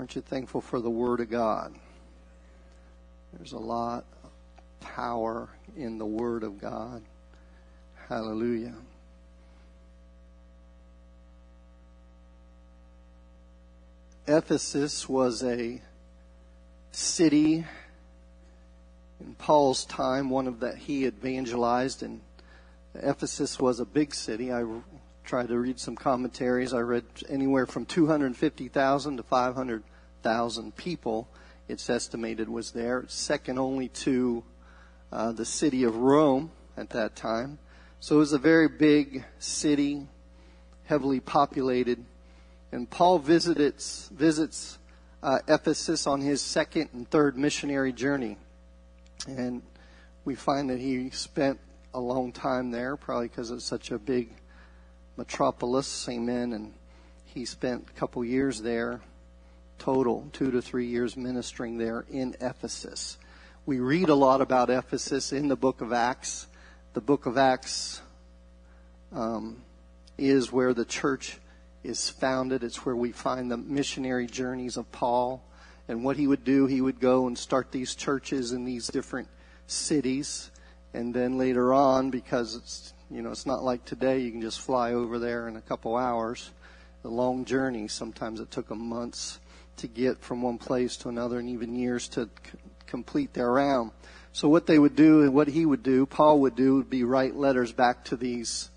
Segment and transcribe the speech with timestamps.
[0.00, 1.74] Aren't you thankful for the Word of God?
[3.34, 4.30] There's a lot of
[4.80, 7.02] power in the Word of God.
[8.08, 8.76] Hallelujah.
[14.26, 15.82] Ephesus was a
[16.92, 17.66] city
[19.20, 22.22] in Paul's time, one of that he evangelized, and
[22.94, 24.50] Ephesus was a big city.
[24.50, 24.64] I
[25.24, 26.72] tried to read some commentaries.
[26.72, 29.22] I read anywhere from 250,000 to
[30.22, 31.28] 500,000 people.
[31.68, 34.42] It's estimated was there, second only to
[35.12, 37.58] uh, the city of Rome at that time.
[38.00, 40.06] So it was a very big city,
[40.84, 42.04] heavily populated.
[42.72, 44.78] And Paul visits, visits
[45.22, 48.36] uh, Ephesus on his second and third missionary journey.
[49.26, 49.62] And
[50.24, 51.60] we find that he spent
[51.94, 54.30] a long time there, probably because it's such a big
[55.16, 56.08] metropolis.
[56.08, 56.52] Amen.
[56.52, 56.72] And
[57.24, 59.00] he spent a couple years there,
[59.80, 63.18] total, two to three years ministering there in Ephesus.
[63.66, 66.46] We read a lot about Ephesus in the book of Acts.
[66.92, 68.02] The book of Acts
[69.12, 69.62] um,
[70.18, 71.38] is where the church
[71.82, 72.62] is founded.
[72.62, 75.42] It's where we find the missionary journeys of Paul.
[75.88, 79.28] And what he would do, he would go and start these churches in these different
[79.66, 80.50] cities.
[80.92, 84.60] And then later on, because it's, you know, it's not like today, you can just
[84.60, 86.50] fly over there in a couple hours.
[87.02, 89.38] The long journey, sometimes it took them months
[89.80, 93.90] to get from one place to another and even years to c- complete their round.
[94.32, 97.04] So what they would do and what he would do, Paul would do, would be
[97.04, 98.70] write letters back to these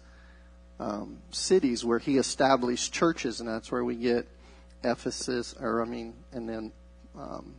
[0.80, 4.28] um, cities where he established churches, and that's where we get
[4.84, 6.72] Ephesus, or I mean, and then
[7.18, 7.54] um,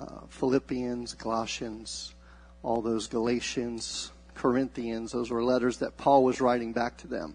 [0.00, 2.14] uh, Philippians, Colossians,
[2.62, 5.12] all those Galatians, Corinthians.
[5.12, 7.34] Those were letters that Paul was writing back to them.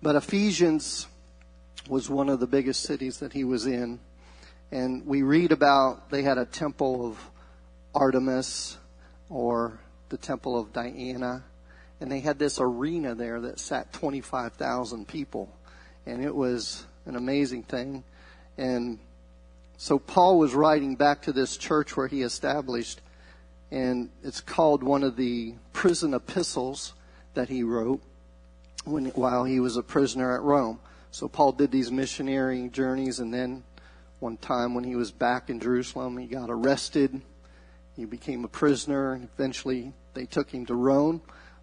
[0.00, 1.06] But Ephesians
[1.88, 4.00] was one of the biggest cities that he was in,
[4.70, 7.30] and we read about they had a temple of
[7.94, 8.78] Artemis
[9.28, 11.44] or the temple of Diana
[12.02, 15.48] and they had this arena there that sat 25,000 people.
[16.04, 18.02] And it was an amazing thing.
[18.58, 18.98] And
[19.76, 23.00] so Paul was writing back to this church where he established,
[23.70, 26.92] and it's called one of the prison epistles
[27.34, 28.02] that he wrote
[28.84, 30.80] when, while he was a prisoner at Rome.
[31.12, 33.64] So Paul did these missionary journeys, and then
[34.18, 37.20] one time when he was back in Jerusalem, he got arrested.
[37.94, 41.20] He became a prisoner, and eventually they took him to Rome.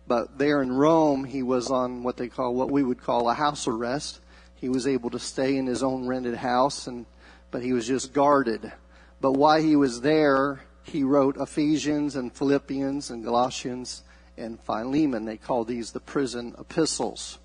[0.07, 3.33] But there in Rome, he was on what they call, what we would call a
[3.33, 4.21] house arrest.
[4.53, 7.07] He was able to stay in his own rented house, and
[7.49, 8.71] but he was just guarded.
[9.19, 14.03] But while he was there, he wrote Ephesians and Philippians and Galatians
[14.37, 15.25] and Philemon.
[15.25, 17.39] They call these the prison epistles.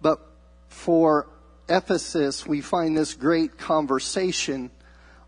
[0.00, 0.33] But
[0.74, 1.28] for
[1.68, 4.70] Ephesus, we find this great conversation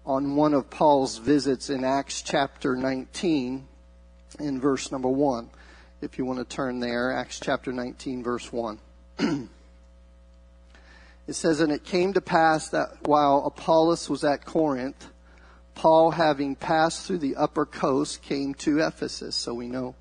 [0.04, 3.66] on one of Paul's visits in Acts chapter 19
[4.38, 5.50] in verse number 1
[6.02, 8.78] if you want to turn there, Acts chapter 19, verse 1.
[9.18, 9.48] it
[11.30, 15.08] says, And it came to pass that while Apollos was at Corinth,
[15.74, 19.36] Paul, having passed through the upper coast, came to Ephesus.
[19.36, 19.94] So we know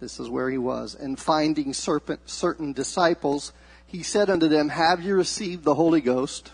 [0.00, 0.94] this is where he was.
[0.94, 3.52] And finding certain disciples,
[3.88, 6.52] he said unto them, Have you received the Holy Ghost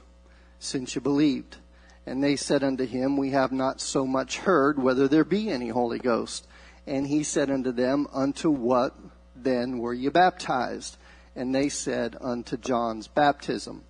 [0.61, 1.57] since you believed?
[2.07, 5.69] And they said unto him, We have not so much heard whether there be any
[5.69, 6.47] Holy Ghost.
[6.87, 8.95] And he said unto them, Unto what
[9.35, 10.97] then were you baptized?
[11.35, 13.83] And they said, Unto John's baptism.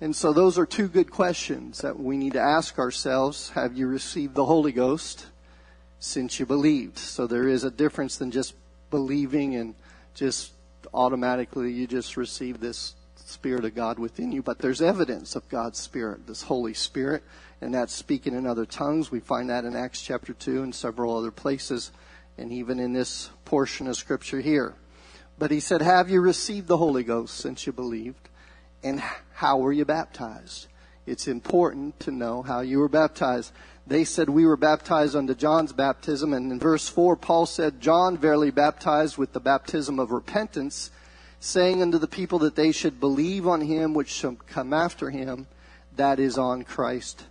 [0.00, 3.50] And so those are two good questions that we need to ask ourselves.
[3.50, 5.26] Have you received the Holy Ghost
[6.00, 6.98] since you believed?
[6.98, 8.54] So there is a difference than just
[8.90, 9.76] believing and
[10.14, 10.50] just
[10.92, 15.78] automatically you just receive this Spirit of God within you, but there's evidence of God's
[15.78, 17.22] Spirit, this Holy Spirit,
[17.60, 19.10] and that's speaking in other tongues.
[19.10, 21.92] We find that in Acts chapter 2 and several other places
[22.38, 24.74] and even in this portion of scripture here.
[25.38, 28.28] But he said, Have you received the Holy Ghost since you believed?
[28.82, 29.02] And
[29.34, 30.66] how were you baptized?
[31.06, 33.52] It's important to know how you were baptized.
[33.86, 36.32] They said, We were baptized unto John's baptism.
[36.32, 40.90] And in verse 4, Paul said, John verily baptized with the baptism of repentance,
[41.40, 45.46] saying unto the people that they should believe on him which shall come after him,
[45.96, 47.24] that is on Christ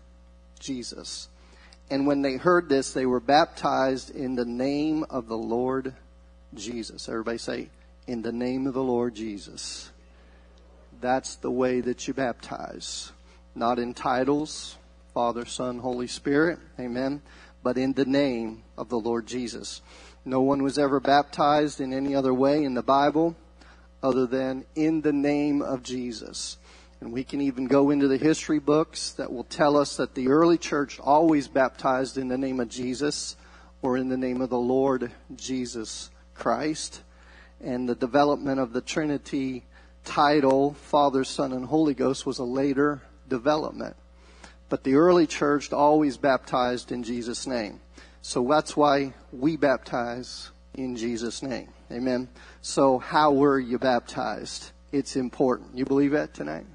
[0.60, 1.30] Jesus.
[1.90, 5.94] And when they heard this, they were baptized in the name of the Lord
[6.54, 7.10] Jesus.
[7.10, 7.70] Everybody say,
[8.10, 9.92] in the name of the Lord Jesus.
[11.00, 13.12] That's the way that you baptize.
[13.54, 14.78] Not in titles,
[15.20, 16.60] Father, Son, Holy Spirit.
[16.80, 17.22] Amen.
[17.62, 19.82] But in the name of the Lord Jesus.
[20.24, 23.36] No one was ever baptized in any other way in the Bible
[24.02, 26.58] other than in the name of Jesus.
[27.02, 30.30] And we can even go into the history books that will tell us that the
[30.30, 33.36] early church always baptized in the name of Jesus
[33.82, 37.02] or in the name of the Lord Jesus Christ.
[37.60, 39.66] And the development of the Trinity
[40.06, 43.98] title, Father, Son, and Holy Ghost, was a later development.
[44.70, 47.82] But the early church always baptized in Jesus' name.
[48.22, 51.70] So that's why we baptize in Jesus' name.
[51.92, 52.30] Amen.
[52.62, 54.72] So how were you baptized?
[54.92, 55.76] It's important.
[55.76, 56.66] You believe that tonight?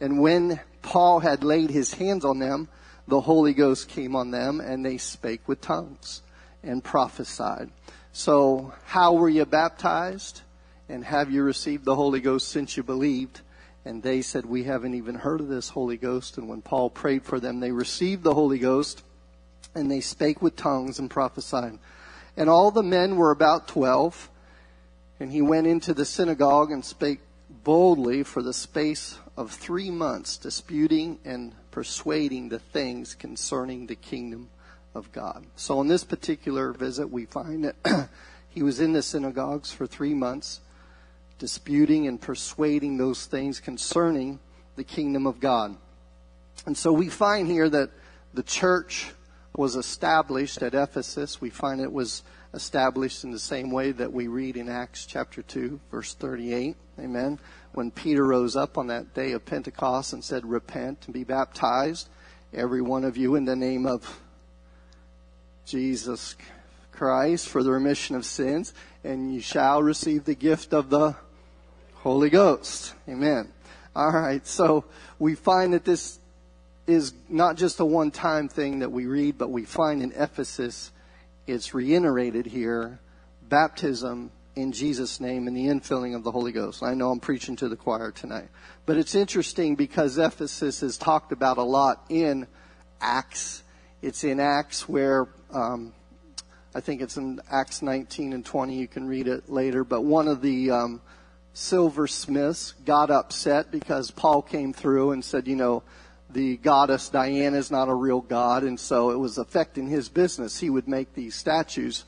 [0.00, 2.68] And when Paul had laid his hands on them,
[3.08, 6.22] the Holy Ghost came on them and they spake with tongues
[6.62, 7.70] and prophesied.
[8.12, 10.42] So how were you baptized?
[10.88, 13.40] And have you received the Holy Ghost since you believed?
[13.86, 16.38] And they said, we haven't even heard of this Holy Ghost.
[16.38, 19.04] And when Paul prayed for them, they received the Holy Ghost
[19.76, 21.78] and they spake with tongues and prophesied.
[22.36, 24.28] And all the men were about twelve.
[25.20, 27.20] And he went into the synagogue and spake
[27.62, 34.48] boldly for the space of three months, disputing and persuading the things concerning the kingdom
[34.96, 35.46] of God.
[35.54, 38.08] So on this particular visit, we find that
[38.48, 40.60] he was in the synagogues for three months
[41.38, 44.38] disputing and persuading those things concerning
[44.76, 45.76] the kingdom of God.
[46.66, 47.90] And so we find here that
[48.34, 49.12] the church
[49.54, 51.40] was established at Ephesus.
[51.40, 52.22] We find it was
[52.52, 56.76] established in the same way that we read in Acts chapter 2, verse 38.
[56.98, 57.38] Amen.
[57.72, 62.08] When Peter rose up on that day of Pentecost and said, Repent and be baptized,
[62.54, 64.20] every one of you, in the name of
[65.66, 66.36] Jesus
[66.92, 68.72] Christ for the remission of sins,
[69.04, 71.14] and you shall receive the gift of the
[72.06, 72.94] Holy Ghost.
[73.08, 73.48] Amen.
[73.96, 74.46] All right.
[74.46, 74.84] So
[75.18, 76.20] we find that this
[76.86, 80.92] is not just a one time thing that we read, but we find in Ephesus
[81.48, 83.00] it's reiterated here
[83.48, 86.80] baptism in Jesus' name and the infilling of the Holy Ghost.
[86.80, 88.50] I know I'm preaching to the choir tonight.
[88.86, 92.46] But it's interesting because Ephesus is talked about a lot in
[93.00, 93.64] Acts.
[94.00, 95.92] It's in Acts where, um,
[96.72, 98.76] I think it's in Acts 19 and 20.
[98.76, 99.82] You can read it later.
[99.82, 101.00] But one of the um,
[101.56, 105.82] silversmiths got upset because Paul came through and said, you know,
[106.30, 110.60] the goddess Diana is not a real god, and so it was affecting his business.
[110.60, 112.04] He would make these statues.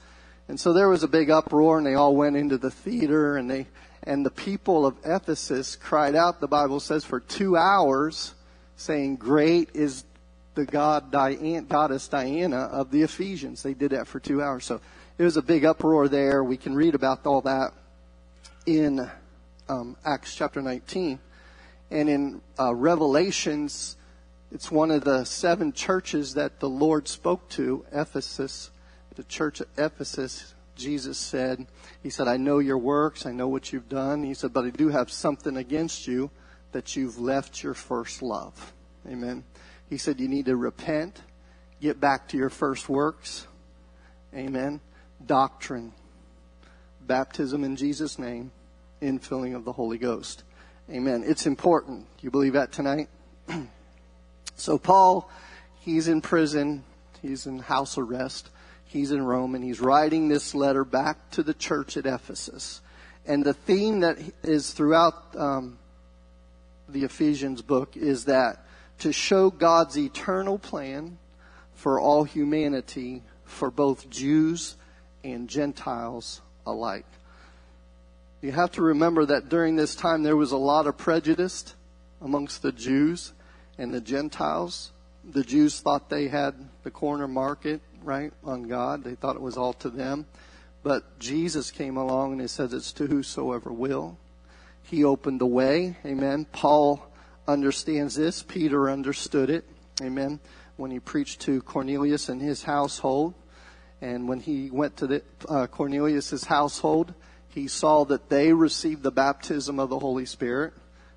[0.49, 3.50] And so there was a big uproar, and they all went into the theater, and
[3.50, 3.67] they
[4.03, 8.35] and the people of Ephesus cried out, the Bible says, for two hours,
[8.77, 10.05] saying, Great is
[10.55, 13.62] the god Diana, goddess Diana of the Ephesians.
[13.62, 14.65] They did that for two hours.
[14.65, 14.81] So
[15.17, 16.45] it was a big uproar there.
[16.45, 17.73] We can read about all that
[18.67, 19.11] in
[19.69, 21.19] um, Acts chapter 19.
[21.91, 23.97] And in uh, Revelations,
[24.50, 28.70] it's one of the seven churches that the Lord spoke to, Ephesus.
[29.15, 31.67] The church of Ephesus, Jesus said,
[32.03, 34.23] He said, I know your works, I know what you've done.
[34.23, 36.31] He said, but I do have something against you
[36.73, 38.73] that you've left your first love.
[39.06, 39.44] Amen.
[39.88, 41.21] He said, you need to repent,
[41.81, 43.47] get back to your first works.
[44.35, 44.81] Amen.
[45.25, 45.93] Doctrine,
[47.00, 48.53] baptism in Jesus' name,
[49.00, 50.45] infilling of the Holy Ghost.
[50.91, 51.25] Amen.
[51.27, 52.06] It's important.
[52.21, 53.09] You believe that tonight?
[54.56, 55.31] so Paul,
[55.81, 56.85] he's in prison.
[57.21, 58.50] He's in house arrest.
[58.85, 62.81] He's in Rome and he's writing this letter back to the church at Ephesus.
[63.27, 65.79] And the theme that is throughout um,
[66.89, 68.65] the Ephesians book is that
[69.00, 71.19] to show God's eternal plan
[71.75, 74.76] for all humanity, for both Jews
[75.23, 77.07] and Gentiles alike.
[78.40, 81.75] You have to remember that during this time there was a lot of prejudice
[82.21, 83.33] amongst the Jews
[83.76, 84.92] and the Gentiles.
[85.25, 86.54] The Jews thought they had
[86.85, 89.02] the corner market, right, on God.
[89.02, 90.26] They thought it was all to them.
[90.85, 94.16] But Jesus came along and he says it's to whosoever will.
[94.85, 95.97] He opened the way.
[96.07, 96.47] Amen.
[96.52, 97.04] Paul
[97.49, 98.45] understands this.
[98.45, 99.64] Peter understood it.
[100.00, 100.38] Amen.
[100.76, 103.35] When he preached to Cornelius and his household.
[104.00, 107.14] And when he went to uh, Cornelius's household,
[107.59, 110.73] he saw that they received the baptism of the Holy Spirit,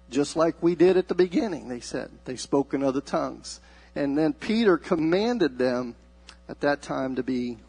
[0.10, 2.10] just like we did at the beginning, they said.
[2.26, 3.62] They spoke in other tongues.
[3.96, 5.96] And then Peter commanded them
[6.50, 7.60] at that time to be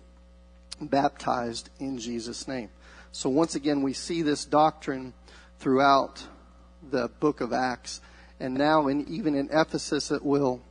[0.80, 2.70] baptized in Jesus' name.
[3.12, 5.12] So once again, we see this doctrine
[5.58, 6.24] throughout
[6.90, 8.00] the book of Acts.
[8.40, 10.62] And now, in, even in Ephesus, it will,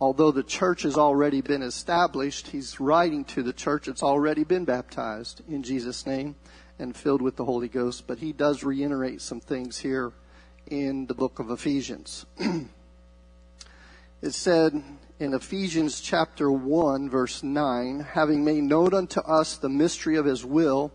[0.00, 4.64] although the church has already been established, he's writing to the church that's already been
[4.64, 6.34] baptized in Jesus' name
[6.82, 8.06] and filled with the Holy Ghost.
[8.06, 10.12] But he does reiterate some things here
[10.66, 12.26] in the book of Ephesians.
[14.22, 14.82] it said
[15.20, 20.44] in Ephesians chapter 1 verse 9, having made known unto us the mystery of his
[20.44, 20.92] will,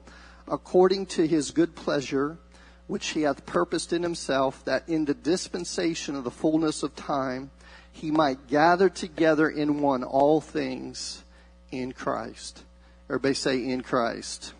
[0.47, 2.37] according to his good pleasure,
[2.87, 7.49] which he hath purposed in himself, that in the dispensation of the fullness of time
[7.91, 11.23] he might gather together in one all things
[11.71, 12.63] in Christ.
[13.09, 14.53] Everybody say in Christ.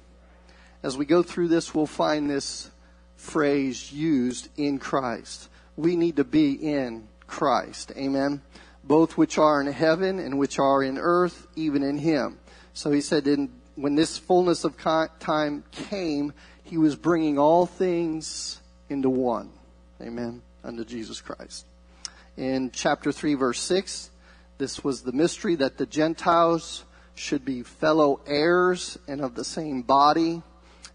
[0.84, 2.69] As we go through this, we'll find this
[3.15, 5.50] phrase used in Christ.
[5.75, 7.91] We need to be in Christ.
[7.98, 8.41] Amen.
[8.84, 12.38] Both which are in heaven and which are in earth, even in him.
[12.74, 18.62] So he said, in, when this fullness of time came, he was bringing all things
[18.89, 19.50] into one.
[20.01, 20.41] Amen.
[20.63, 21.65] Unto Jesus Christ.
[22.38, 24.12] In chapter 3, verse 6,
[24.60, 29.81] this was the mystery that the Gentiles should be fellow heirs and of the same
[29.81, 30.43] body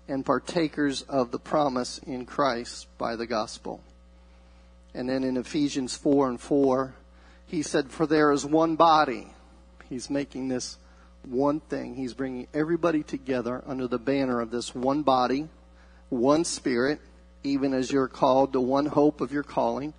[0.08, 3.80] and partakers of the promise in Christ by the gospel.
[4.94, 6.94] And then in Ephesians 4 and 4,
[7.46, 9.28] he said, For there is one body.
[9.88, 10.78] He's making this
[11.24, 11.94] one thing.
[11.94, 15.48] He's bringing everybody together under the banner of this one body,
[16.08, 17.00] one spirit,
[17.42, 19.94] even as you're called to one hope of your calling.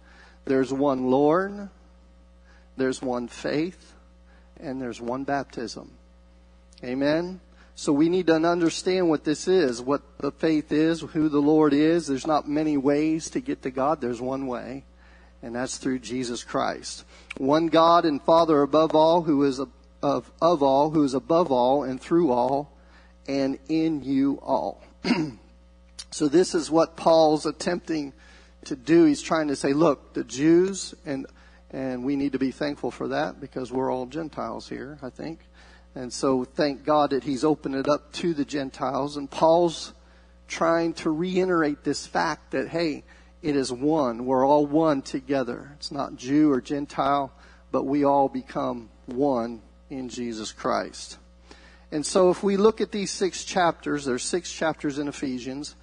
[0.45, 1.69] There's one Lord,
[2.75, 3.93] there's one faith,
[4.59, 5.91] and there's one baptism.
[6.83, 7.39] Amen.
[7.75, 11.73] So we need to understand what this is, what the faith is, who the Lord
[11.73, 12.07] is.
[12.07, 13.99] There's not many ways to get to God.
[13.99, 14.83] There's one way,
[15.41, 17.03] and that's through Jesus Christ.
[17.37, 21.83] One God and Father above all, who is of, of all, who is above all
[21.83, 22.71] and through all,
[23.27, 24.83] and in you all.
[26.11, 28.13] so this is what Paul's attempting
[28.65, 29.05] to do.
[29.05, 31.25] He's trying to say, look, the Jews, and,
[31.71, 35.39] and we need to be thankful for that because we're all Gentiles here, I think.
[35.95, 39.17] And so thank God that he's opened it up to the Gentiles.
[39.17, 39.93] And Paul's
[40.47, 43.03] trying to reiterate this fact that, hey,
[43.41, 44.25] it is one.
[44.25, 45.71] We're all one together.
[45.75, 47.31] It's not Jew or Gentile,
[47.71, 51.17] but we all become one in Jesus Christ.
[51.91, 55.75] And so if we look at these six chapters, there's six chapters in Ephesians.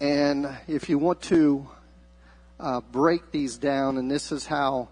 [0.00, 1.68] And if you want to
[2.58, 4.88] uh, break these down, and this is how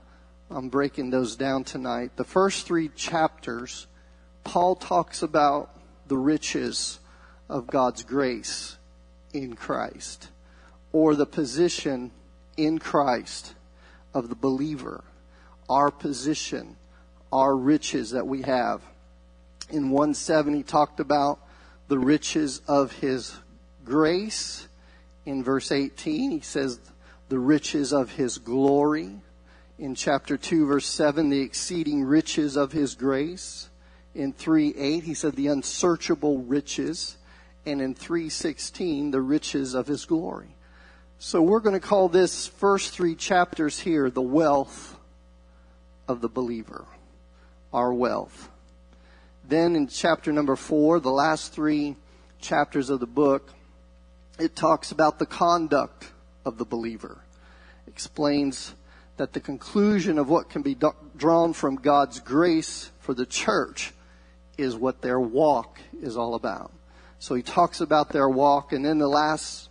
[0.50, 2.12] I'm breaking those down tonight.
[2.16, 3.86] The first three chapters
[4.44, 5.70] Paul talks about
[6.06, 7.00] the riches
[7.48, 8.76] of God's grace
[9.32, 10.28] in Christ,
[10.92, 12.12] or the position
[12.56, 13.54] in Christ
[14.12, 15.02] of the believer,
[15.68, 16.76] our position,
[17.32, 18.82] our riches that we have.
[19.70, 21.40] In 1:7 he talked about
[21.88, 23.34] the riches of his
[23.84, 24.68] grace.
[25.24, 26.78] In verse 18 he says
[27.28, 29.20] the riches of his glory.
[29.78, 33.68] In chapter 2 verse 7 the exceeding riches of his grace
[34.14, 37.16] in 3:8 he said the unsearchable riches
[37.66, 40.54] and in 3:16 the riches of his glory.
[41.18, 44.96] So we're going to call this first 3 chapters here the wealth
[46.06, 46.84] of the believer.
[47.72, 48.50] Our wealth.
[49.46, 51.96] Then in chapter number 4, the last 3
[52.40, 53.52] chapters of the book,
[54.38, 56.10] it talks about the conduct
[56.44, 57.24] of the believer.
[57.86, 58.74] Explains
[59.16, 60.76] that the conclusion of what can be
[61.16, 63.92] drawn from God's grace for the church
[64.56, 66.72] is what their walk is all about.
[67.18, 69.68] So he talks about their walk, and then the last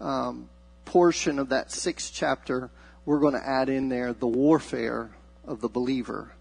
[0.00, 0.48] um,
[0.84, 2.70] portion of that sixth chapter,
[3.04, 5.10] we're going to add in there the warfare
[5.46, 6.32] of the believer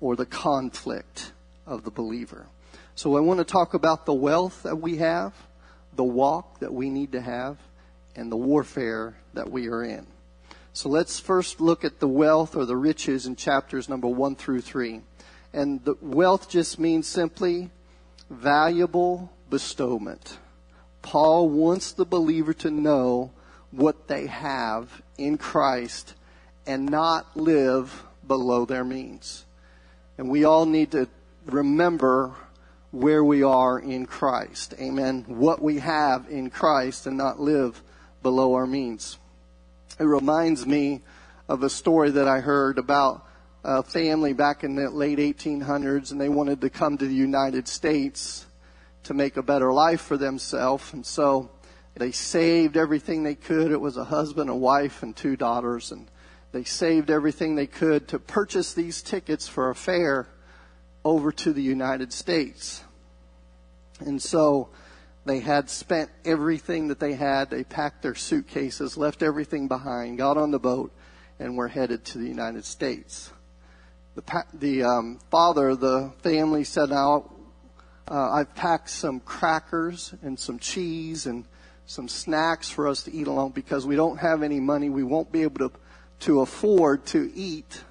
[0.00, 1.32] or the conflict
[1.66, 2.46] of the believer.
[2.94, 5.34] So I want to talk about the wealth that we have,
[5.94, 7.58] the walk that we need to have,
[8.14, 10.06] and the warfare that we are in.
[10.72, 14.60] So let's first look at the wealth or the riches in chapters number one through
[14.60, 15.02] three.
[15.56, 17.70] And the wealth just means simply
[18.28, 20.36] valuable bestowment.
[21.00, 23.32] Paul wants the believer to know
[23.70, 26.14] what they have in Christ
[26.66, 29.46] and not live below their means.
[30.18, 31.08] And we all need to
[31.46, 32.34] remember
[32.90, 34.74] where we are in Christ.
[34.78, 35.24] Amen.
[35.26, 37.82] What we have in Christ and not live
[38.22, 39.16] below our means.
[39.98, 41.00] It reminds me
[41.48, 43.25] of a story that I heard about
[43.68, 47.66] a family back in the late 1800s, and they wanted to come to the United
[47.66, 48.46] States
[49.02, 50.92] to make a better life for themselves.
[50.92, 51.50] And so
[51.96, 53.72] they saved everything they could.
[53.72, 55.90] It was a husband, a wife, and two daughters.
[55.90, 56.08] And
[56.52, 60.28] they saved everything they could to purchase these tickets for a fare
[61.04, 62.84] over to the United States.
[63.98, 64.68] And so
[65.24, 67.50] they had spent everything that they had.
[67.50, 70.92] They packed their suitcases, left everything behind, got on the boat,
[71.40, 73.32] and were headed to the United States
[74.16, 77.30] the, the um, father of the family said, now,
[78.10, 81.44] uh, I've packed some crackers and some cheese and
[81.84, 84.88] some snacks for us to eat along because we don't have any money.
[84.88, 85.76] We won't be able to,
[86.20, 87.84] to afford to eat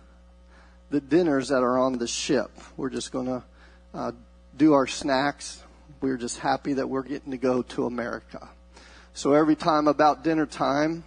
[0.90, 2.50] the dinners that are on the ship.
[2.76, 3.44] We're just going to
[3.94, 4.12] uh,
[4.58, 5.62] do our snacks.
[6.02, 8.50] We're just happy that we're getting to go to America.
[9.14, 11.04] So every time about dinner time,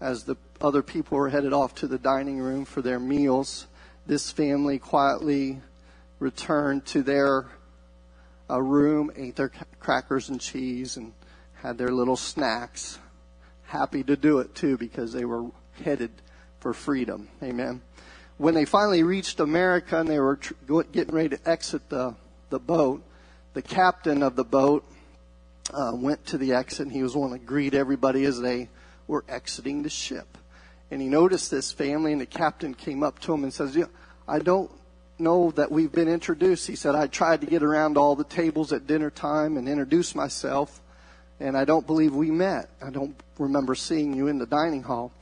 [0.00, 3.66] as the other people were headed off to the dining room for their meals,
[4.08, 5.60] this family quietly
[6.18, 7.46] returned to their
[8.50, 11.12] uh, room, ate their crackers and cheese, and
[11.56, 12.98] had their little snacks.
[13.64, 15.44] Happy to do it too because they were
[15.84, 16.10] headed
[16.58, 17.28] for freedom.
[17.42, 17.82] Amen.
[18.38, 20.54] When they finally reached America and they were tr-
[20.90, 22.14] getting ready to exit the,
[22.48, 23.02] the boat,
[23.52, 24.84] the captain of the boat
[25.74, 28.70] uh, went to the exit and he was wanting to greet everybody as they
[29.06, 30.38] were exiting the ship.
[30.90, 33.86] And he noticed this family and the captain came up to him and says, yeah,
[34.26, 34.70] I don't
[35.18, 36.66] know that we've been introduced.
[36.66, 40.14] He said, I tried to get around all the tables at dinner time and introduce
[40.14, 40.80] myself
[41.40, 42.68] and I don't believe we met.
[42.82, 45.12] I don't remember seeing you in the dining hall.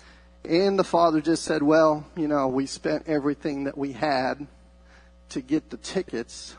[0.45, 4.47] And the father just said, Well, you know, we spent everything that we had
[5.31, 6.57] to get the tickets.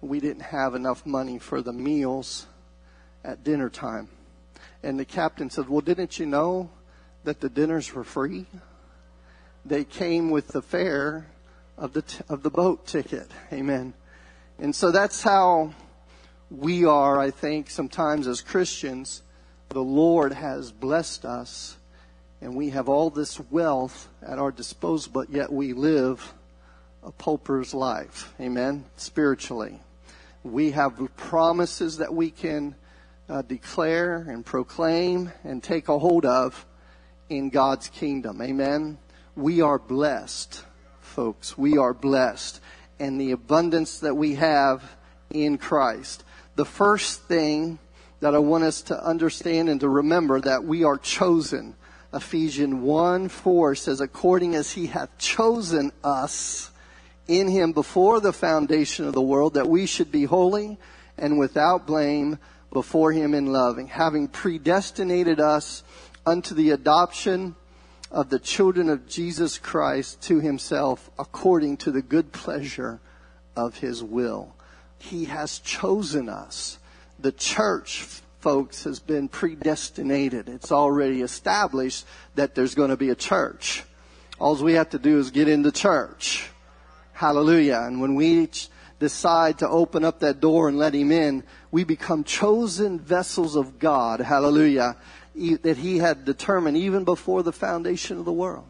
[0.00, 2.46] We didn't have enough money for the meals
[3.24, 4.08] at dinner time.
[4.82, 6.70] And the captain said, Well, didn't you know
[7.24, 8.46] that the dinners were free?
[9.64, 11.26] They came with the fare
[11.76, 13.30] of the, t- of the boat ticket.
[13.52, 13.94] Amen.
[14.58, 15.74] And so that's how
[16.50, 19.22] we are, I think, sometimes as Christians.
[19.68, 21.76] The Lord has blessed us
[22.40, 26.32] and we have all this wealth at our disposal, but yet we live
[27.02, 28.32] a pauper's life.
[28.40, 28.84] Amen?
[28.96, 29.78] Spiritually.
[30.42, 32.74] We have promises that we can
[33.28, 36.64] uh, declare and proclaim and take a hold of
[37.30, 38.42] in God's kingdom.
[38.42, 38.98] Amen?
[39.34, 40.62] We are blessed,
[41.00, 41.56] folks.
[41.56, 42.60] We are blessed.
[42.98, 44.96] And the abundance that we have
[45.30, 46.24] in Christ.
[46.56, 47.78] The first thing
[48.20, 51.74] that I want us to understand and to remember that we are chosen
[52.12, 56.70] Ephesians 1 4 says, according as he hath chosen us
[57.28, 60.76] in him before the foundation of the world, that we should be holy
[61.16, 62.38] and without blame
[62.72, 65.84] before him in loving, having predestinated us
[66.30, 67.56] unto the adoption
[68.10, 73.00] of the children of Jesus Christ to himself according to the good pleasure
[73.56, 74.54] of his will.
[74.98, 76.78] He has chosen us.
[77.18, 80.48] The church folks, has been predestinated.
[80.48, 83.84] It's already established that there's going to be a church.
[84.38, 86.48] All we have to do is get into church.
[87.12, 87.82] Hallelujah.
[87.84, 88.48] And when we
[88.98, 93.78] decide to open up that door and let him in, we become chosen vessels of
[93.78, 94.20] God.
[94.20, 94.96] Hallelujah.
[95.34, 98.66] That he had determined even before the foundation of the world.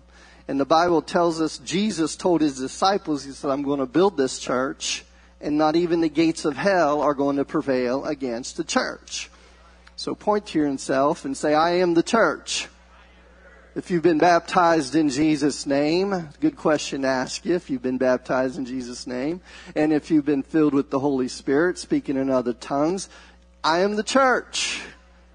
[0.47, 4.17] And the Bible tells us Jesus told his disciples, he said, I'm going to build
[4.17, 5.05] this church
[5.41, 9.31] and not even the gates of hell are going to prevail against the church.
[9.97, 12.69] So point to yourself and say, I am the church.
[13.75, 17.99] If you've been baptized in Jesus' name, good question to ask you if you've been
[17.99, 19.41] baptized in Jesus' name.
[19.77, 23.09] And if you've been filled with the Holy Spirit, speaking in other tongues,
[23.63, 24.83] I am the church.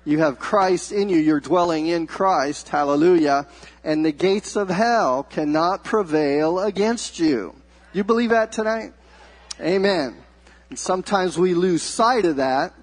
[0.05, 1.17] You have Christ in you.
[1.17, 2.69] You're dwelling in Christ.
[2.69, 3.47] Hallelujah.
[3.83, 7.55] And the gates of hell cannot prevail against you.
[7.91, 8.93] You believe that tonight?
[9.59, 10.15] Amen.
[10.69, 12.73] And sometimes we lose sight of that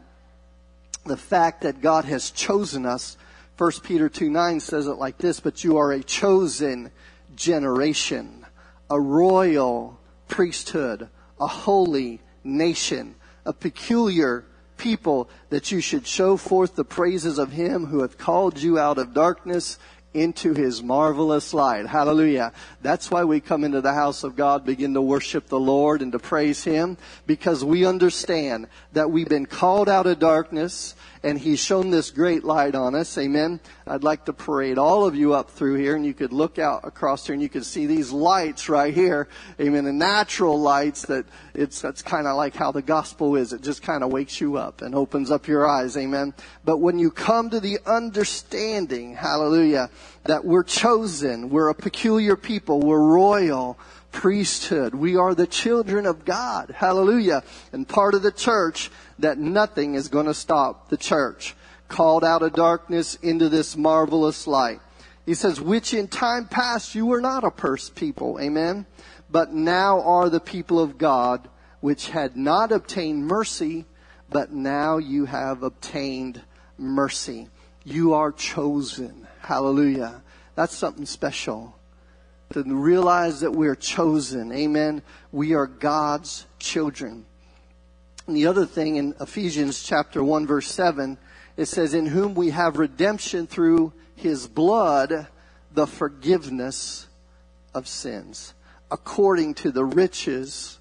[1.04, 3.16] the fact that God has chosen us.
[3.58, 6.90] 1 Peter 2 9 says it like this, but you are a chosen
[7.36, 8.46] generation,
[8.90, 11.08] a royal priesthood,
[11.40, 14.44] a holy nation, a peculiar
[14.82, 18.98] people that you should show forth the praises of him who hath called you out
[18.98, 19.78] of darkness
[20.14, 21.86] into his marvelous light.
[21.86, 22.52] Hallelujah.
[22.82, 26.12] That's why we come into the house of God, begin to worship the Lord and
[26.12, 30.94] to praise him because we understand that we've been called out of darkness
[31.24, 33.16] and he's shown this great light on us.
[33.16, 33.60] Amen.
[33.86, 36.86] I'd like to parade all of you up through here and you could look out
[36.86, 39.28] across here and you could see these lights right here.
[39.60, 39.84] Amen.
[39.84, 43.52] The natural lights that it's, that's kind of like how the gospel is.
[43.52, 45.96] It just kind of wakes you up and opens up your eyes.
[45.96, 46.34] Amen.
[46.64, 49.90] But when you come to the understanding, hallelujah,
[50.24, 53.78] that we're chosen, we're a peculiar people, we're royal,
[54.12, 54.94] priesthood.
[54.94, 56.70] We are the children of God.
[56.70, 57.42] Hallelujah.
[57.72, 61.56] And part of the church that nothing is going to stop the church.
[61.88, 64.80] Called out of darkness into this marvelous light.
[65.26, 68.38] He says, which in time past you were not a purse people.
[68.40, 68.86] Amen.
[69.30, 71.48] But now are the people of God,
[71.80, 73.86] which had not obtained mercy,
[74.30, 76.42] but now you have obtained
[76.78, 77.48] mercy.
[77.84, 79.21] You are chosen.
[79.42, 80.22] Hallelujah.
[80.54, 81.76] That's something special
[82.52, 84.52] to realize that we're chosen.
[84.52, 85.02] Amen.
[85.32, 87.26] We are God's children.
[88.26, 91.18] And the other thing in Ephesians chapter 1 verse 7,
[91.56, 95.26] it says, in whom we have redemption through his blood,
[95.72, 97.08] the forgiveness
[97.74, 98.54] of sins,
[98.92, 100.78] according to the riches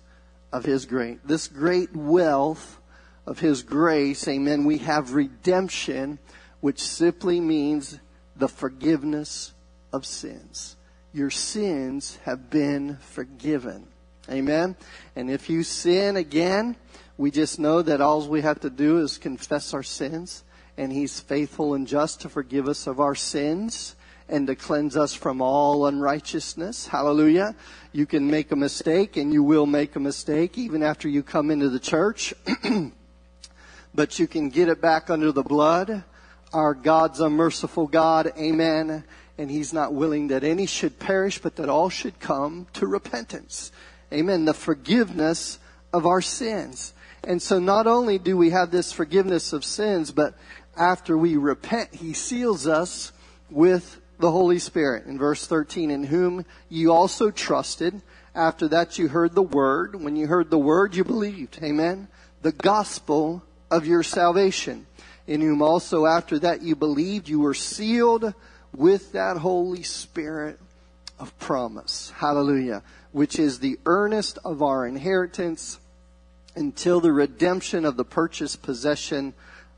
[0.54, 2.80] of his great, this great wealth
[3.26, 4.28] of his grace.
[4.28, 4.66] Amen.
[4.66, 6.20] We have redemption
[6.60, 7.98] which simply means
[8.42, 9.54] the forgiveness
[9.94, 10.76] of sins.
[11.14, 13.86] Your sins have been forgiven.
[14.30, 14.76] Amen.
[15.16, 16.76] And if you sin again,
[17.18, 20.44] we just know that all we have to do is confess our sins
[20.76, 23.96] and he's faithful and just to forgive us of our sins
[24.28, 26.88] and to cleanse us from all unrighteousness.
[26.88, 27.56] Hallelujah.
[27.92, 31.52] You can make a mistake and you will make a mistake even after you come
[31.52, 32.34] into the church.
[33.94, 36.06] but you can get it back under the blood.
[36.54, 38.34] Our God's a merciful God.
[38.38, 39.04] Amen.
[39.38, 43.72] And he's not willing that any should perish, but that all should come to repentance.
[44.14, 44.46] Amen.
[44.46, 45.60] The forgiveness
[45.94, 46.94] of our sins.
[47.24, 50.36] And so not only do we have this forgiveness of sins, but
[50.76, 53.12] after we repent, he seals us
[53.50, 55.06] with the Holy Spirit.
[55.06, 58.02] In verse 13, in whom you also trusted.
[58.34, 59.96] After that, you heard the word.
[60.02, 61.60] When you heard the word, you believed.
[61.62, 62.08] Amen.
[62.42, 64.86] The gospel of your salvation.
[65.32, 68.34] In whom also after that you believed, you were sealed
[68.76, 70.60] with that Holy Spirit
[71.20, 72.12] of promise.
[72.18, 72.84] Hallelujah.
[73.14, 75.80] Which is the earnest of our inheritance
[76.54, 79.34] until the redemption of the purchased possession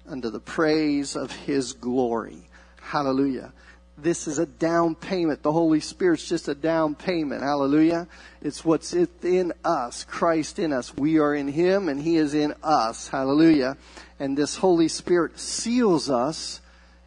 [0.10, 2.50] unto the praise of his glory.
[2.82, 3.54] Hallelujah.
[4.04, 5.44] This is a down payment.
[5.44, 7.42] The Holy Spirit's just a down payment.
[7.42, 8.08] Hallelujah.
[8.42, 10.04] It's what's in us.
[10.04, 10.94] Christ in us.
[10.94, 13.08] We are in Him and He is in us.
[13.08, 13.78] Hallelujah.
[14.20, 16.60] And this Holy Spirit seals us.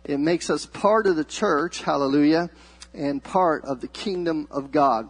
[0.04, 1.82] It makes us part of the church.
[1.82, 2.48] Hallelujah.
[2.94, 5.06] And part of the kingdom of God.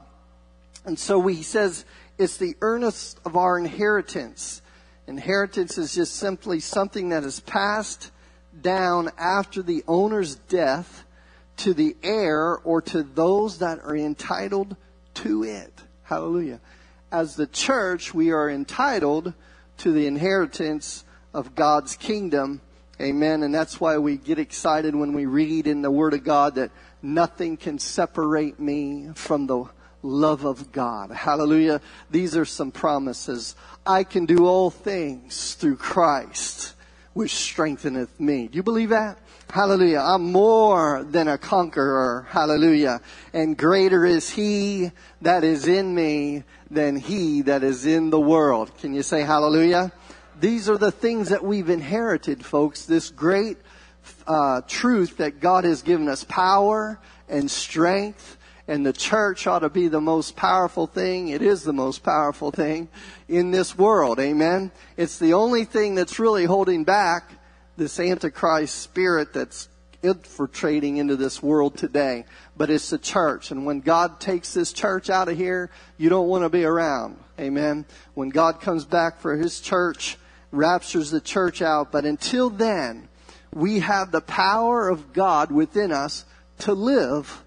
[0.85, 1.85] And so he says
[2.19, 4.61] it's the earnest of our inheritance.
[5.07, 8.11] Inheritance is just simply something that is passed
[8.61, 11.05] down after the owner's death
[11.59, 14.77] to the heir or to those that are entitled
[15.15, 15.73] to it.
[16.05, 16.61] Hallelujah.
[17.11, 19.33] As the church, we are entitled
[19.79, 22.61] to the inheritance of God's kingdom.
[23.01, 23.43] Amen.
[23.43, 26.71] And that's why we get excited when we read in the Word of God that
[27.03, 29.65] nothing can separate me from the
[30.03, 31.11] love of God.
[31.11, 31.81] Hallelujah.
[32.11, 33.55] These are some promises.
[33.85, 36.75] I can do all things through Christ,
[37.13, 38.49] which strengtheneth me.
[38.49, 39.19] Do you believe that?
[39.51, 40.01] Hallelujah.
[40.01, 42.27] I'm more than a conqueror.
[42.29, 43.01] Hallelujah.
[43.33, 44.91] And greater is he
[45.23, 48.77] that is in me than he that is in the world.
[48.79, 49.93] Can you say hallelujah?
[50.39, 52.85] These are the things that we've inherited, folks.
[52.85, 53.57] This great
[54.27, 58.37] uh, truth that God has given us power and strength
[58.69, 61.29] and the church ought to be the most powerful thing.
[61.29, 62.89] It is the most powerful thing
[63.29, 64.19] in this world.
[64.19, 64.73] Amen.
[64.97, 67.31] It's the only thing that's really holding back
[67.77, 69.69] this antichrist spirit that's
[70.03, 72.25] infiltrating into this world today.
[72.57, 73.51] But it's the church.
[73.51, 77.19] And when God takes this church out of here, you don't want to be around.
[77.39, 77.85] Amen.
[78.15, 80.17] When God comes back for his church,
[80.53, 81.93] raptures the church out.
[81.93, 83.09] But until then,
[83.53, 86.25] we have the power of God within us
[86.61, 87.43] to live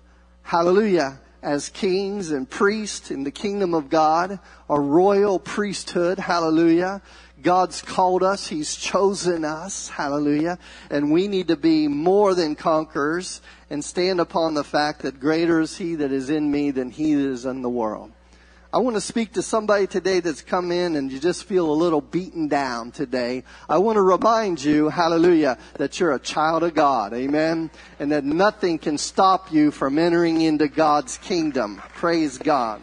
[0.49, 7.03] hallelujah, as kings and priests in the kingdom of God, a royal priesthood, hallelujah.
[7.41, 10.59] God's called us, He's chosen us, hallelujah.
[10.89, 15.59] And we need to be more than conquerors and stand upon the fact that greater
[15.59, 18.11] is He that is in me than He that is in the world.
[18.71, 21.73] I want to speak to somebody today that's come in and you just feel a
[21.73, 23.43] little beaten down today.
[23.67, 27.11] I want to remind you, hallelujah, that you're a child of God.
[27.13, 27.71] Amen.
[27.97, 31.81] And that nothing can stop you from entering into God's kingdom.
[31.95, 32.79] Praise God.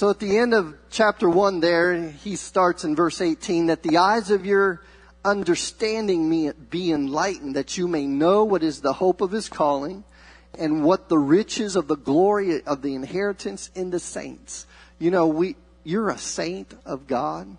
[0.00, 3.98] So at the end of chapter 1 there, he starts in verse 18 that the
[3.98, 4.80] eyes of your
[5.26, 10.04] understanding be enlightened, that you may know what is the hope of his calling
[10.58, 14.66] and what the riches of the glory of the inheritance in the saints.
[14.98, 17.54] You know, we, you're a saint of God.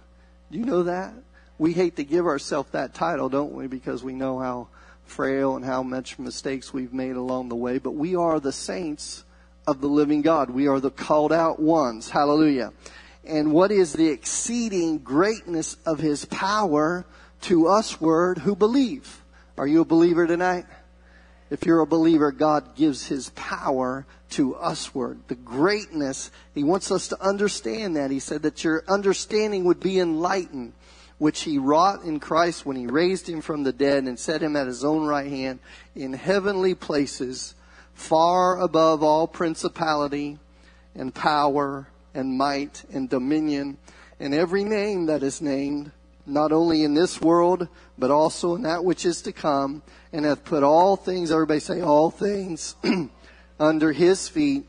[0.49, 1.13] You know that?
[1.59, 3.67] We hate to give ourselves that title, don't we?
[3.67, 4.69] Because we know how
[5.05, 7.77] frail and how much mistakes we've made along the way.
[7.77, 9.25] But we are the saints
[9.67, 10.49] of the living God.
[10.49, 12.09] We are the called out ones.
[12.09, 12.73] Hallelujah.
[13.23, 17.05] And what is the exceeding greatness of his power
[17.41, 19.21] to usward who believe?
[19.57, 20.65] Are you a believer tonight?
[21.51, 25.19] If you're a believer, God gives His power to usward.
[25.27, 28.09] The greatness, He wants us to understand that.
[28.09, 30.71] He said that your understanding would be enlightened,
[31.17, 34.55] which He wrought in Christ when He raised Him from the dead and set Him
[34.55, 35.59] at His own right hand
[35.93, 37.53] in heavenly places,
[38.01, 40.39] far above all principality
[40.95, 43.77] and power and might and dominion
[44.19, 45.91] and every name that is named
[46.25, 49.81] not only in this world, but also in that which is to come,
[50.13, 52.75] and hath put all things, everybody say all things,
[53.59, 54.65] under his feet.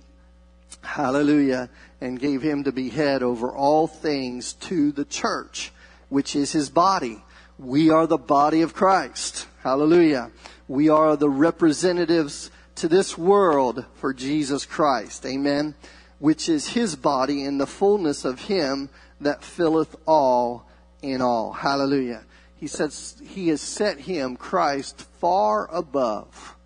[0.82, 1.68] Hallelujah.
[2.00, 5.70] And gave him to be head over all things to the church,
[6.08, 7.22] which is his body,
[7.58, 9.46] We are the body of Christ.
[9.62, 10.30] Hallelujah.
[10.66, 12.41] We are the representatives
[12.82, 15.24] to this world for Jesus Christ.
[15.24, 15.76] Amen.
[16.18, 18.88] Which is his body in the fullness of him
[19.20, 20.66] that filleth all
[21.00, 21.52] in all.
[21.52, 22.24] Hallelujah.
[22.56, 26.56] He says he has set him, Christ, far above.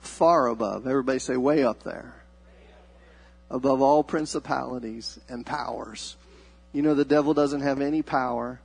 [0.00, 0.86] Far above.
[0.86, 2.12] Everybody say way up there.
[3.50, 6.16] Above all principalities and powers.
[6.74, 8.60] You know, the devil doesn't have any power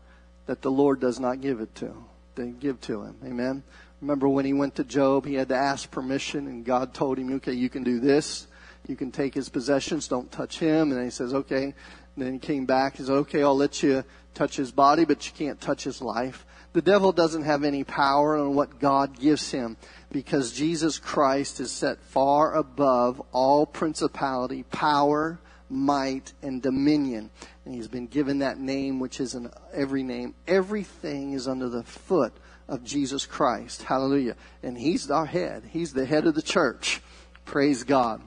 [0.45, 1.93] that the Lord does not give it to.
[2.36, 3.15] They give to him.
[3.25, 3.63] Amen.
[4.01, 7.33] Remember when he went to Job, he had to ask permission and God told him,
[7.35, 8.47] okay, you can do this.
[8.87, 10.07] You can take his possessions.
[10.07, 10.91] Don't touch him.
[10.91, 11.65] And he says, okay.
[11.65, 11.73] And
[12.17, 12.97] then he came back.
[12.97, 16.45] He said, okay, I'll let you touch his body, but you can't touch his life.
[16.73, 19.77] The devil doesn't have any power on what God gives him
[20.11, 27.29] because Jesus Christ is set far above all principality, power, might, and dominion.
[27.65, 30.33] And he's been given that name, which is in every name.
[30.47, 32.33] Everything is under the foot
[32.71, 33.84] of Jesus Christ.
[33.84, 34.38] Hallelujah.
[34.63, 35.63] And he's our head.
[35.71, 37.01] He's the head of the church.
[37.43, 38.21] Praise God.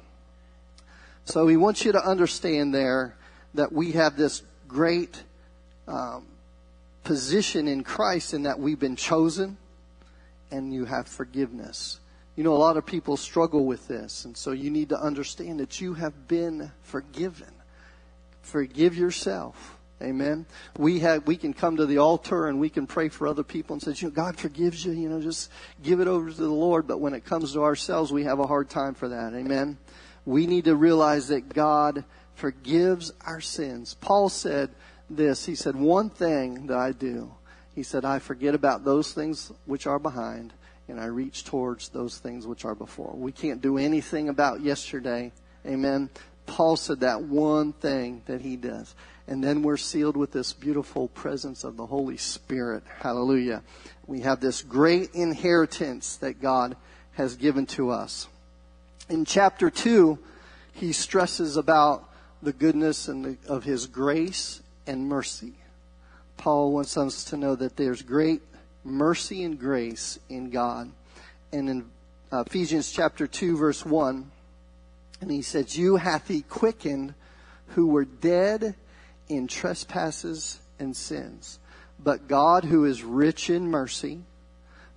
[1.25, 3.17] So he wants you to understand there
[3.55, 5.23] that we have this great
[5.89, 6.27] um,
[7.05, 9.57] position in Christ in that we've been chosen
[10.51, 11.99] and you have forgiveness.
[12.37, 15.61] You know, a lot of people struggle with this, and so you need to understand
[15.61, 17.53] that you have been forgiven.
[18.43, 19.74] Forgive yourself.
[20.03, 20.45] Amen.
[20.77, 23.75] We have, we can come to the altar and we can pray for other people
[23.75, 25.51] and say, you know, God forgives you, you know, just
[25.83, 26.87] give it over to the Lord.
[26.87, 29.35] But when it comes to ourselves, we have a hard time for that.
[29.35, 29.79] Amen.
[30.27, 32.05] We need to realize that God
[32.35, 33.95] forgives our sins.
[33.95, 34.71] Paul said,
[35.11, 35.47] this.
[35.47, 37.35] He said, One thing that I do,
[37.75, 40.53] he said, I forget about those things which are behind
[40.89, 43.15] and I reach towards those things which are before.
[43.15, 45.33] We can't do anything about yesterday.
[45.67, 46.11] Amen.
[46.47, 48.95] Paul said that one thing that he does.
[49.27, 52.83] And then we're sealed with this beautiful presence of the Holy Spirit.
[52.99, 53.63] Hallelujah.
[54.07, 56.77] We have this great inheritance that God
[57.13, 58.29] has given to us.
[59.09, 60.19] In chapter 2,
[60.73, 62.09] he stresses about
[62.43, 65.55] the goodness and the, of his grace and mercy.
[66.37, 68.43] Paul wants us to know that there's great
[68.85, 70.91] mercy and grace in God.
[71.53, 71.85] And in
[72.31, 74.31] uh, Ephesians chapter 2 verse 1,
[75.21, 77.15] and he says, You hath he quickened
[77.69, 78.75] who were dead
[79.29, 81.59] in trespasses and sins.
[81.99, 84.21] But God who is rich in mercy,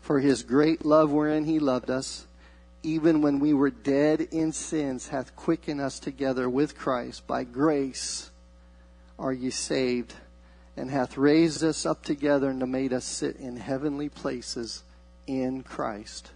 [0.02, 2.26] for his great love wherein he loved us,
[2.84, 7.28] even when we were dead in sins, hath quickened us together with Christ.
[7.28, 8.30] By grace
[9.20, 10.14] are ye saved,
[10.76, 14.84] and hath raised us up together and made us sit in heavenly places
[15.26, 16.32] in Christ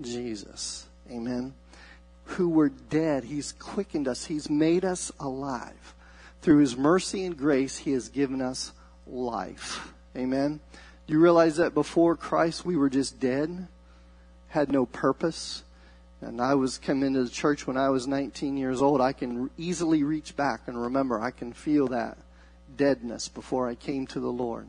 [0.00, 0.86] Jesus.
[1.10, 1.54] Amen.
[2.24, 5.93] Who were dead, He's quickened us, He's made us alive.
[6.44, 8.72] Through His mercy and grace, He has given us
[9.06, 9.94] life.
[10.14, 10.60] Amen.
[11.06, 13.66] Do you realize that before Christ we were just dead,
[14.48, 15.62] had no purpose?
[16.20, 19.00] And I was coming into the church when I was 19 years old.
[19.00, 22.18] I can easily reach back and remember, I can feel that
[22.76, 24.66] deadness before I came to the Lord.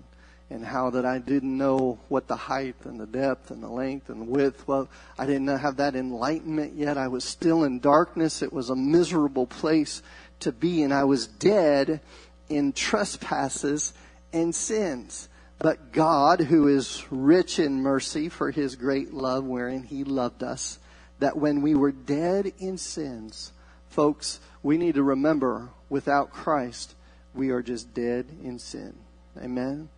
[0.50, 4.10] And how that I didn't know what the height and the depth and the length
[4.10, 4.68] and width.
[4.68, 7.00] Well, I didn't have that enlightenment yet.
[7.00, 8.44] I was still in darkness.
[8.44, 10.04] It was a miserable place
[10.42, 12.02] to be, and I was dead
[12.50, 13.94] in trespasses
[14.34, 15.30] and sins.
[15.60, 20.80] But God, who is rich in mercy for his great love wherein he loved us,
[21.20, 23.54] that when we were dead in sins,
[23.90, 26.96] folks, we need to remember without Christ,
[27.34, 28.96] we are just dead in sin.
[29.42, 29.90] Amen?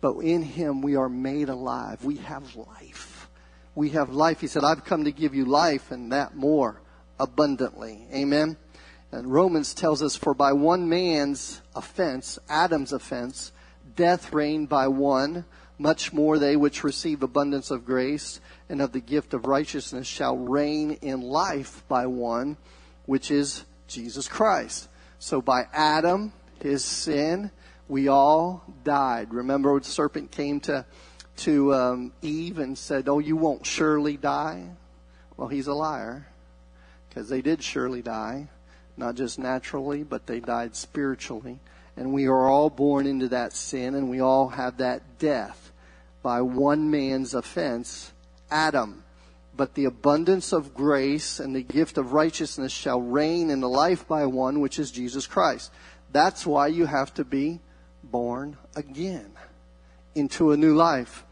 [0.00, 2.04] But in Him we are made alive.
[2.04, 3.28] We have life.
[3.74, 4.40] We have life.
[4.40, 6.80] He said, I've come to give you life and that more
[7.18, 8.06] abundantly.
[8.12, 8.56] Amen?
[9.10, 13.52] And Romans tells us, for by one man's offense, Adam's offense,
[13.96, 15.44] death reigned by one,
[15.78, 20.36] much more they which receive abundance of grace and of the gift of righteousness shall
[20.36, 22.56] reign in life by one,
[23.06, 24.88] which is Jesus Christ.
[25.18, 27.50] So by Adam, his sin,
[27.88, 29.32] we all died.
[29.32, 30.84] Remember, when the serpent came to
[31.38, 34.70] to um, Eve and said, "Oh, you won't surely die."
[35.36, 36.26] Well, he's a liar
[37.08, 38.48] because they did surely die,
[38.98, 41.58] not just naturally, but they died spiritually.
[41.96, 45.72] And we are all born into that sin, and we all have that death
[46.22, 48.12] by one man's offense,
[48.50, 49.04] Adam.
[49.56, 54.06] But the abundance of grace and the gift of righteousness shall reign in the life
[54.06, 55.72] by one, which is Jesus Christ.
[56.12, 57.60] That's why you have to be
[58.04, 59.32] born again
[60.14, 61.24] into a new life.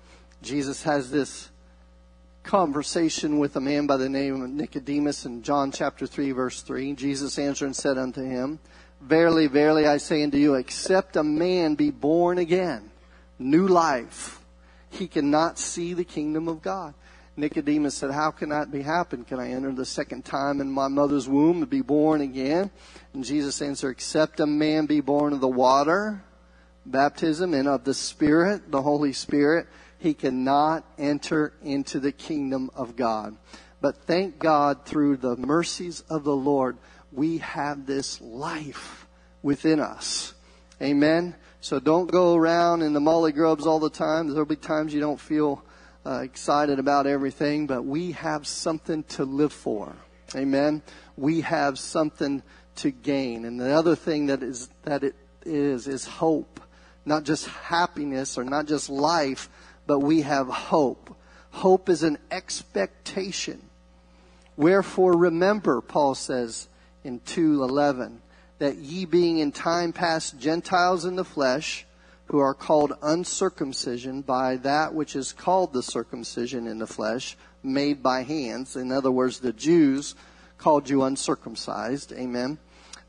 [0.42, 1.50] Jesus has this
[2.46, 6.92] conversation with a man by the name of Nicodemus in John chapter 3 verse 3.
[6.92, 8.60] Jesus answered and said unto him,
[9.00, 12.88] Verily, verily, I say unto you, except a man be born again,
[13.40, 14.40] new life,
[14.90, 16.94] he cannot see the kingdom of God.
[17.36, 19.24] Nicodemus said, How can that be happen?
[19.24, 22.70] Can I enter the second time in my mother's womb and be born again?
[23.12, 26.22] And Jesus answered, Except a man be born of the water,
[26.86, 29.66] baptism, and of the Spirit, the Holy Spirit,
[29.98, 33.36] he cannot enter into the kingdom of God.
[33.80, 36.76] But thank God through the mercies of the Lord,
[37.12, 39.06] we have this life
[39.42, 40.34] within us.
[40.82, 41.34] Amen.
[41.60, 44.28] So don't go around in the molly grubs all the time.
[44.28, 45.64] There'll be times you don't feel
[46.04, 49.96] uh, excited about everything, but we have something to live for.
[50.34, 50.82] Amen.
[51.16, 52.42] We have something
[52.76, 53.44] to gain.
[53.44, 56.60] And the other thing that is that it is is hope.
[57.04, 59.48] Not just happiness or not just life,
[59.86, 61.16] but we have hope.
[61.50, 63.62] Hope is an expectation.
[64.56, 66.68] Wherefore remember, Paul says
[67.04, 68.20] in 2:11,
[68.58, 71.86] that ye being in time past Gentiles in the flesh,
[72.26, 78.02] who are called uncircumcision by that which is called the circumcision in the flesh, made
[78.02, 78.76] by hands.
[78.76, 80.14] In other words, the Jews
[80.58, 82.12] called you uncircumcised.
[82.12, 82.58] Amen.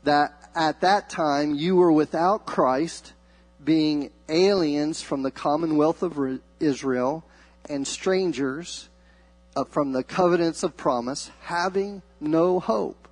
[0.04, 3.12] That at that time you were without Christ,
[3.68, 6.18] being aliens from the commonwealth of
[6.58, 7.22] Israel
[7.68, 8.88] and strangers
[9.54, 13.08] uh, from the covenants of promise, having no hope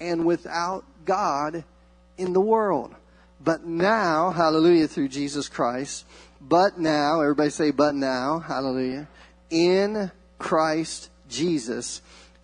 [0.00, 1.62] and without God
[2.18, 2.92] in the world.
[3.40, 6.04] But now, hallelujah, through Jesus Christ,
[6.40, 9.06] but now, everybody say, but now, hallelujah,
[9.48, 12.02] in Christ Jesus,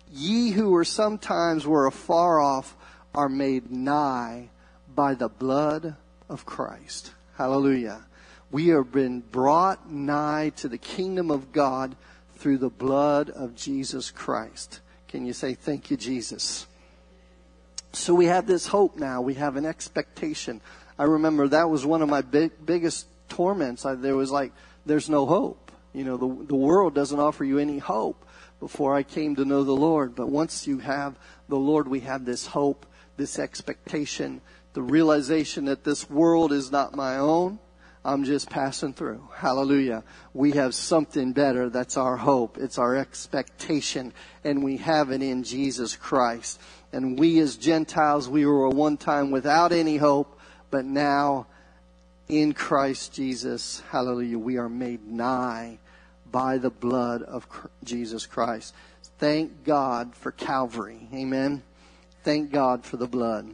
[0.09, 2.77] ye who were sometimes were afar off
[3.13, 4.51] are made nigh
[4.95, 5.97] by the blood
[6.29, 7.11] of Christ.
[7.37, 8.03] Hallelujah.
[8.49, 11.95] We have been brought nigh to the kingdom of God
[12.37, 14.79] through the blood of Jesus Christ.
[15.07, 16.65] Can you say, thank you, Jesus?
[17.93, 19.21] So we have this hope now.
[19.21, 20.61] We have an expectation.
[20.97, 23.85] I remember that was one of my big, biggest torments.
[23.85, 24.51] I, there was like,
[24.87, 25.71] there's no hope.
[25.93, 28.25] You know, the, the world doesn't offer you any hope
[28.59, 30.15] before I came to know the Lord.
[30.15, 31.19] But once you have
[31.49, 34.41] the Lord, we have this hope, this expectation,
[34.73, 37.59] the realization that this world is not my own.
[38.05, 39.27] I'm just passing through.
[39.35, 40.03] Hallelujah.
[40.33, 41.69] We have something better.
[41.69, 42.57] That's our hope.
[42.57, 44.13] It's our expectation.
[44.45, 46.61] And we have it in Jesus Christ.
[46.93, 50.39] And we as Gentiles, we were one time without any hope,
[50.71, 51.47] but now
[52.29, 55.79] in Christ Jesus, hallelujah, we are made nigh
[56.31, 57.47] by the blood of
[57.83, 58.73] Jesus Christ.
[59.17, 61.07] Thank God for Calvary.
[61.13, 61.63] Amen.
[62.23, 63.53] Thank God for the blood.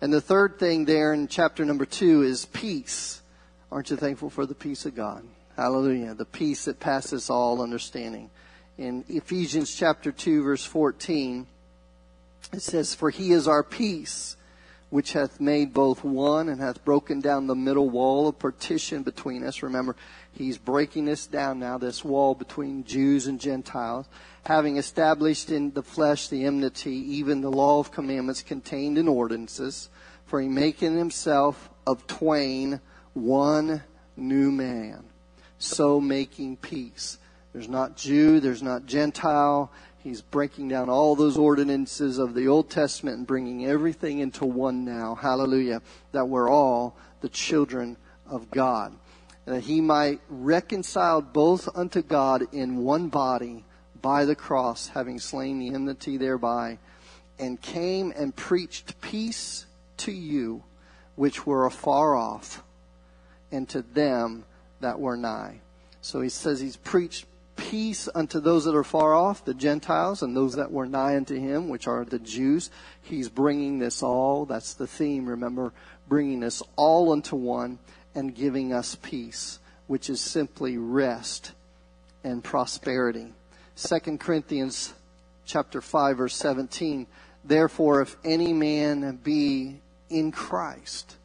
[0.00, 3.20] And the third thing there in chapter number two is peace.
[3.72, 5.24] Aren't you thankful for the peace of God?
[5.56, 6.14] Hallelujah.
[6.14, 8.30] The peace that passes all understanding.
[8.76, 11.48] In Ephesians chapter 2 verse 14,
[12.52, 14.36] it says, For he is our peace,
[14.90, 19.44] which hath made both one and hath broken down the middle wall of partition between
[19.44, 19.64] us.
[19.64, 19.96] Remember,
[20.32, 24.06] he's breaking this down now, this wall between Jews and Gentiles,
[24.48, 29.90] having established in the flesh the enmity, even the law of commandments contained in ordinances,
[30.24, 32.80] for he making himself of twain
[33.12, 33.82] one
[34.16, 35.04] new man,
[35.58, 37.18] so making peace.
[37.52, 39.70] There's not Jew, there's not Gentile,
[40.02, 44.82] He's breaking down all those ordinances of the Old Testament and bringing everything into one
[44.82, 45.14] now.
[45.14, 45.82] Hallelujah.
[46.12, 48.94] That we're all the children of God.
[49.44, 53.64] And that he might reconcile both unto God in one body
[54.02, 56.78] by the cross, having slain the enmity thereby,
[57.38, 59.66] and came and preached peace
[59.98, 60.62] to you
[61.16, 62.62] which were afar off,
[63.50, 64.44] and to them
[64.80, 65.60] that were nigh.
[66.00, 70.34] So he says he's preached peace unto those that are far off, the Gentiles, and
[70.34, 72.70] those that were nigh unto him, which are the Jews.
[73.02, 75.72] He's bringing this all, that's the theme, remember,
[76.08, 77.80] bringing us all into one
[78.14, 79.58] and giving us peace,
[79.88, 81.52] which is simply rest
[82.22, 83.34] and prosperity.
[83.80, 84.92] 2 Corinthians
[85.46, 87.06] chapter 5 verse 17,
[87.44, 91.16] therefore if any man be in Christ,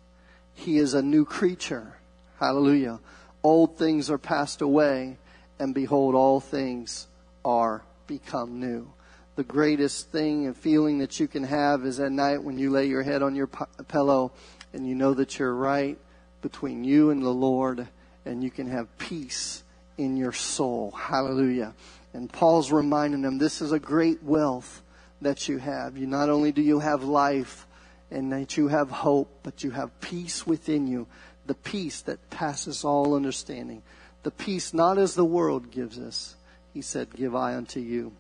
[0.54, 1.98] he is a new creature.
[2.40, 3.00] Hallelujah.
[3.42, 5.18] Old things are passed away
[5.58, 7.08] and behold, all things
[7.44, 8.88] are become new.
[9.36, 12.86] The greatest thing and feeling that you can have is at night when you lay
[12.86, 13.48] your head on your
[13.88, 14.32] pillow
[14.74, 15.98] and you know that you're right
[16.44, 17.88] between you and the Lord
[18.26, 19.64] and you can have peace
[19.98, 20.92] in your soul.
[20.92, 21.74] Hallelujah.
[22.14, 24.82] And Paul's reminding them this is a great wealth
[25.22, 25.98] that you have.
[25.98, 27.66] You not only do you have life
[28.12, 31.08] and that you have hope, but you have peace within you,
[31.48, 33.82] the peace that passes all understanding
[34.24, 36.36] the peace not as the world gives us.
[36.74, 38.14] He said, Give I unto you.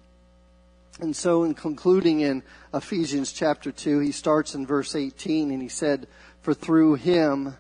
[1.00, 5.70] And so, in concluding in Ephesians chapter 2, he starts in verse 18 and he
[5.70, 6.08] said,
[6.42, 7.56] For through him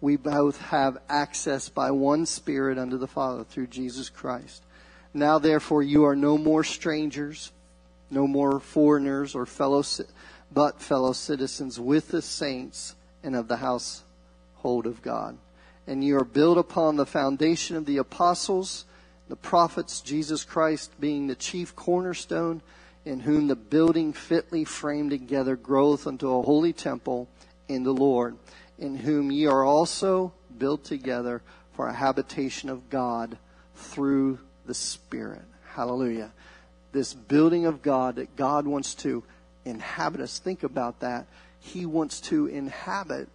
[0.00, 4.62] we both have access by one Spirit unto the Father through Jesus Christ.
[5.14, 7.52] Now therefore you are no more strangers,
[8.10, 9.82] no more foreigners or fellow,
[10.52, 15.36] but fellow citizens with the saints and of the household of God.
[15.86, 18.84] And you are built upon the foundation of the apostles,
[19.28, 22.60] the prophets, Jesus Christ being the chief cornerstone,
[23.04, 27.28] in whom the building fitly framed together groweth unto a holy temple
[27.68, 28.36] in the Lord
[28.78, 31.42] in whom ye are also built together
[31.72, 33.36] for a habitation of God
[33.74, 34.38] through
[34.68, 35.42] the Spirit.
[35.74, 36.30] Hallelujah.
[36.92, 39.24] This building of God that God wants to
[39.64, 40.38] inhabit us.
[40.38, 41.26] Think about that.
[41.58, 43.28] He wants to inhabit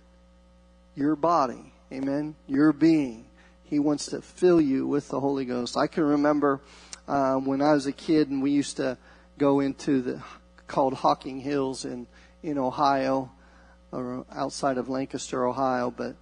[0.95, 1.73] your body.
[1.91, 2.35] Amen.
[2.47, 3.25] Your being.
[3.65, 5.75] He wants to fill you with the Holy Ghost.
[5.75, 6.61] I can remember
[7.07, 8.97] uh, when I was a kid and we used to
[9.37, 10.23] go into the
[10.67, 12.07] called Hocking Hills in
[12.43, 13.31] in Ohio
[13.91, 15.91] or outside of Lancaster, Ohio.
[15.91, 16.15] But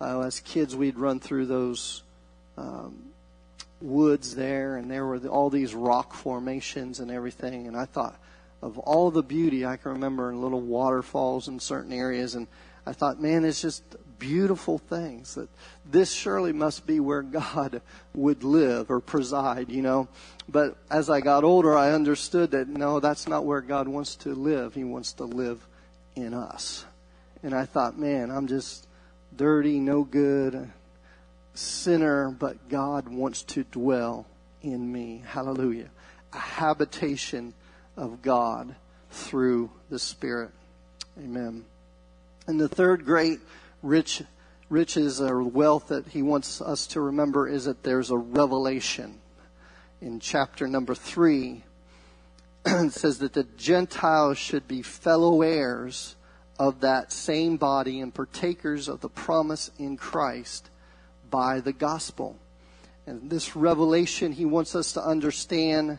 [0.00, 2.02] uh, as kids, we'd run through those
[2.56, 3.07] um,
[3.80, 7.66] woods there, and there were all these rock formations and everything.
[7.66, 8.18] And I thought
[8.62, 12.46] of all the beauty I can remember in little waterfalls in certain areas, and
[12.86, 13.82] I thought, man, it's just
[14.18, 15.48] beautiful things that
[15.88, 17.80] this surely must be where God
[18.14, 20.08] would live or preside, you know.
[20.48, 24.34] But as I got older, I understood that no, that's not where God wants to
[24.34, 24.74] live.
[24.74, 25.66] He wants to live
[26.16, 26.84] in us.
[27.42, 28.86] And I thought, man, I'm just
[29.36, 30.70] dirty, no good,
[31.58, 34.26] sinner, but God wants to dwell
[34.62, 35.22] in me.
[35.26, 35.90] Hallelujah.
[36.32, 37.54] A habitation
[37.96, 38.74] of God
[39.10, 40.50] through the Spirit.
[41.18, 41.64] Amen.
[42.46, 43.40] And the third great
[43.82, 44.22] rich
[44.70, 49.18] riches or wealth that he wants us to remember is that there's a revelation.
[50.00, 51.64] In chapter number three,
[52.66, 56.16] it says that the Gentiles should be fellow heirs
[56.58, 60.70] of that same body and partakers of the promise in Christ
[61.30, 62.36] by the gospel.
[63.06, 65.98] And this revelation he wants us to understand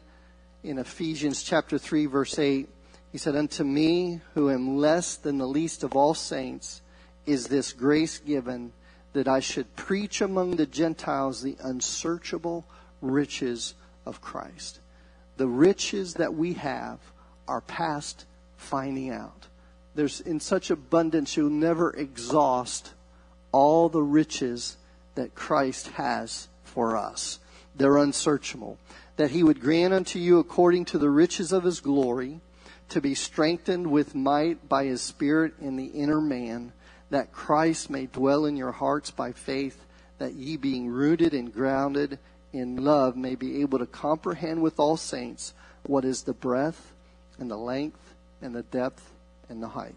[0.63, 2.69] in Ephesians chapter 3 verse 8.
[3.11, 6.81] He said, Unto me, who am less than the least of all saints,
[7.25, 8.71] is this grace given
[9.13, 12.65] that I should preach among the Gentiles the unsearchable
[13.01, 13.73] riches
[14.05, 14.79] of Christ.
[15.37, 16.99] The riches that we have
[17.47, 18.25] are past
[18.57, 19.47] finding out
[19.99, 22.93] there's in such abundance you'll never exhaust
[23.51, 24.77] all the riches
[25.15, 27.39] that Christ has for us.
[27.75, 28.77] They're unsearchable.
[29.17, 32.39] That he would grant unto you according to the riches of his glory
[32.89, 36.71] to be strengthened with might by his spirit in the inner man,
[37.09, 39.85] that Christ may dwell in your hearts by faith,
[40.17, 42.19] that ye being rooted and grounded
[42.51, 45.53] in love may be able to comprehend with all saints
[45.83, 46.93] what is the breadth
[47.37, 49.11] and the length and the depth
[49.49, 49.95] and the height.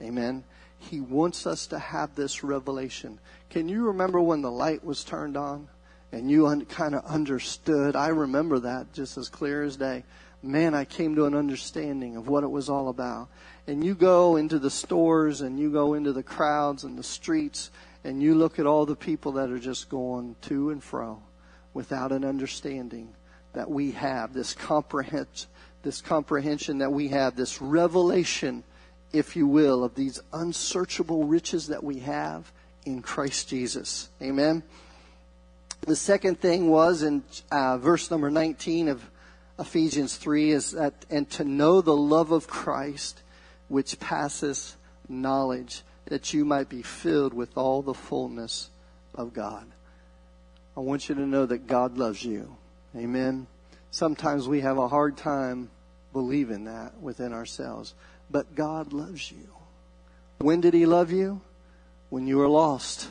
[0.00, 0.44] Amen.
[0.78, 3.20] He wants us to have this revelation.
[3.52, 5.68] Can you remember when the light was turned on
[6.10, 7.94] and you un- kind of understood?
[7.94, 10.04] I remember that just as clear as day.
[10.42, 13.28] Man, I came to an understanding of what it was all about.
[13.66, 17.70] And you go into the stores and you go into the crowds and the streets
[18.04, 21.22] and you look at all the people that are just going to and fro
[21.74, 23.12] without an understanding
[23.52, 25.44] that we have this comprehend,
[25.82, 28.64] this comprehension that we have, this revelation
[29.12, 32.50] if you will, of these unsearchable riches that we have
[32.84, 34.08] in Christ Jesus.
[34.20, 34.62] Amen.
[35.82, 39.02] The second thing was in uh, verse number 19 of
[39.58, 43.22] Ephesians 3 is that, and to know the love of Christ,
[43.68, 44.76] which passes
[45.08, 48.70] knowledge, that you might be filled with all the fullness
[49.14, 49.66] of God.
[50.76, 52.56] I want you to know that God loves you.
[52.96, 53.46] Amen.
[53.90, 55.70] Sometimes we have a hard time
[56.12, 57.94] believing that within ourselves.
[58.30, 59.48] But God loves you.
[60.38, 61.40] When did He love you?
[62.12, 63.10] When you were lost.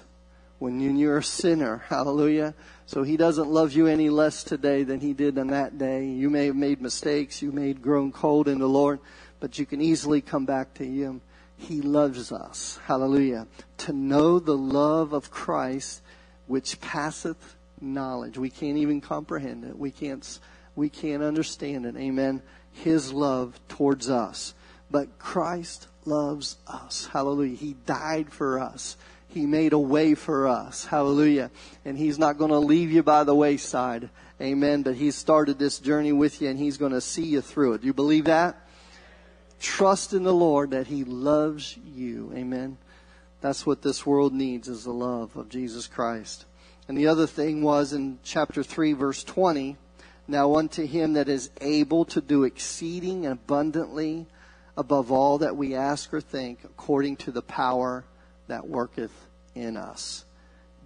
[0.60, 1.78] When you were a sinner.
[1.88, 2.54] Hallelujah.
[2.86, 6.06] So He doesn't love you any less today than He did on that day.
[6.06, 7.42] You may have made mistakes.
[7.42, 9.00] You may have grown cold in the Lord.
[9.40, 11.22] But you can easily come back to Him.
[11.58, 12.78] He loves us.
[12.86, 13.48] Hallelujah.
[13.80, 16.04] To know the love of Christ
[16.46, 18.38] which passeth knowledge.
[18.38, 19.76] We can't even comprehend it.
[19.76, 20.40] We can't,
[20.76, 21.98] we can't understand it.
[21.98, 22.44] Amen.
[22.72, 24.54] His love towards us.
[24.92, 27.08] But Christ loves us.
[27.12, 27.56] Hallelujah.
[27.56, 28.98] He died for us.
[29.28, 30.86] He made a way for us.
[30.86, 31.52] Hallelujah.
[31.86, 34.10] And He's not going to leave you by the wayside.
[34.42, 34.84] Amen.
[34.84, 37.82] But He's started this journey with you and He's going to see you through it.
[37.82, 38.68] Do you believe that?
[39.62, 42.34] Trust in the Lord that He loves you.
[42.36, 42.78] Amen.
[43.40, 46.46] That's what this world needs is the love of Jesus Christ.
[46.88, 49.78] And the other thing was in chapter 3 verse 20,
[50.28, 54.28] now unto him that is able to do exceeding abundantly
[54.78, 58.04] above all that we ask or think, according to the power
[58.48, 60.26] that worketh in us.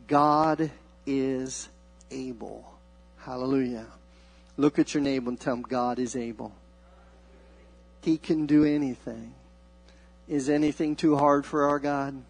[0.08, 0.72] God
[1.06, 1.70] is
[2.12, 2.72] able.
[3.20, 3.88] Hallelujah.
[4.58, 6.54] Look at your neighbor and tell him God is able.
[8.02, 9.34] He can do anything.
[10.28, 12.22] Is anything too hard for our God?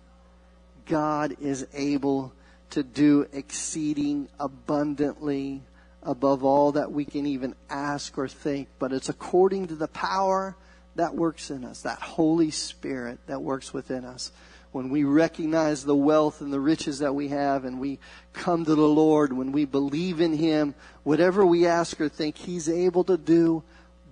[0.86, 2.34] God is able
[2.72, 5.62] to do exceeding abundantly
[6.03, 10.56] above all that we can even ask or think, but it's according to the power
[10.96, 14.32] that works in us, that Holy Spirit that works within us.
[14.72, 18.00] When we recognize the wealth and the riches that we have and we
[18.34, 22.68] come to the Lord, when we believe in Him, whatever we ask or think, He's
[22.68, 23.64] able to do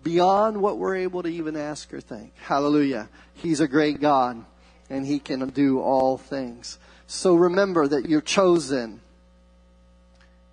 [0.03, 2.33] beyond what we're able to even ask or think.
[2.37, 3.09] Hallelujah.
[3.33, 4.45] He's a great God
[4.89, 6.77] and He can do all things.
[7.07, 9.01] So remember that you're chosen,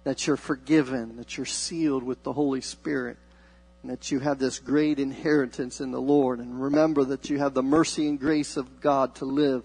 [0.05, 3.17] that you're forgiven, that you're sealed with the Holy Spirit,
[3.85, 6.39] that you have this great inheritance in the Lord.
[6.39, 9.65] And remember that you have the mercy and grace of God to live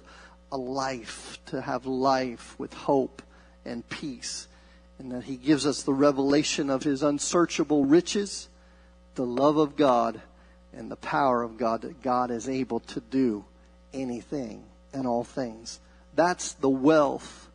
[0.52, 3.22] a life, to have life with hope
[3.66, 4.48] and peace.
[5.00, 8.48] And that He gives us the revelation of His unsearchable riches,
[9.16, 10.22] the love of God,
[10.72, 13.44] and the power of God that God is able to do
[13.94, 14.64] anything
[14.94, 15.80] and all things.
[16.16, 17.50] That's the wealth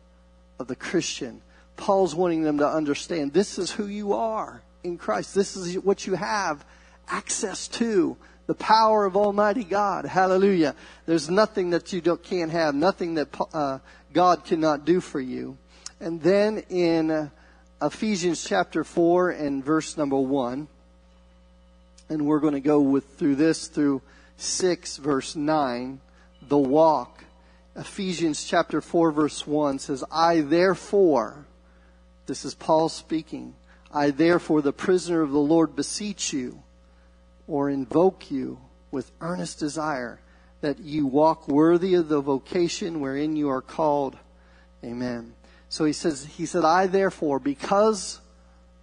[0.59, 1.41] of the Christian.
[1.75, 5.35] Paul's wanting them to understand this is who you are in Christ.
[5.35, 6.65] This is what you have
[7.07, 8.17] access to.
[8.47, 10.05] The power of Almighty God.
[10.05, 10.75] Hallelujah.
[11.05, 13.79] There's nothing that you can't have, nothing that uh,
[14.13, 15.57] God cannot do for you.
[15.99, 17.31] And then in
[17.81, 20.67] Ephesians chapter 4 and verse number 1,
[22.09, 24.01] and we're going to go with through this through
[24.37, 26.01] 6 verse 9,
[26.49, 27.23] the walk
[27.75, 31.45] Ephesians chapter 4 verse 1 says, I therefore,
[32.25, 33.55] this is Paul speaking,
[33.93, 36.63] I therefore, the prisoner of the Lord, beseech you
[37.47, 38.59] or invoke you
[38.91, 40.19] with earnest desire
[40.61, 44.15] that you walk worthy of the vocation wherein you are called.
[44.83, 45.33] Amen.
[45.69, 48.21] So he says, he said, I therefore, because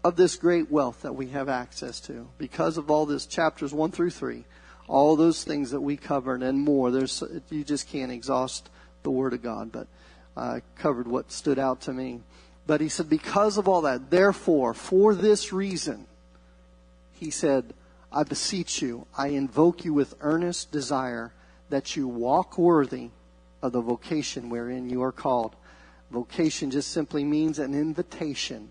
[0.05, 3.91] of this great wealth that we have access to, because of all this chapters 1
[3.91, 4.45] through 3,
[4.89, 8.71] all those things that we covered and more, there's, you just can't exhaust
[9.03, 9.87] the Word of God, but
[10.37, 12.21] I covered what stood out to me.
[12.69, 16.07] But he said, because of all that, therefore, for this reason,
[17.15, 17.73] he said,
[18.13, 21.33] I beseech you, I invoke you with earnest desire
[21.71, 23.09] that you walk worthy
[23.63, 25.57] of the vocation wherein you are called.
[26.11, 28.71] Vocation just simply means an invitation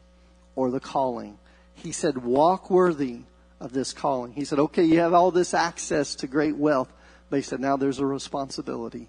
[0.56, 1.40] or the calling.
[1.74, 3.22] He said, walk worthy
[3.60, 4.32] of this calling.
[4.34, 6.94] He said, okay, you have all this access to great wealth,
[7.32, 9.08] but he said, now there's a responsibility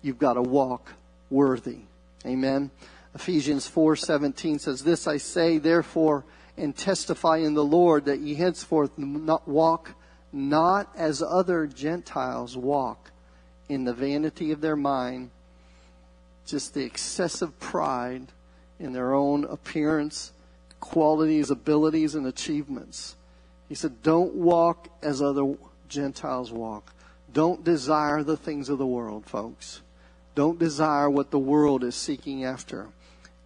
[0.00, 0.92] you've got to walk
[1.28, 1.78] worthy.
[2.24, 2.70] Amen.
[3.14, 6.24] Ephesians 4:17 says, "This I say, therefore,
[6.56, 9.92] and testify in the Lord that ye henceforth not walk
[10.32, 13.10] not as other Gentiles walk,
[13.68, 15.30] in the vanity of their mind,
[16.44, 18.26] just the excessive pride
[18.78, 20.32] in their own appearance,
[20.80, 23.16] qualities, abilities, and achievements."
[23.68, 25.56] He said, "Don't walk as other
[25.88, 26.92] Gentiles walk.
[27.32, 29.80] Don't desire the things of the world, folks."
[30.34, 32.88] Don't desire what the world is seeking after.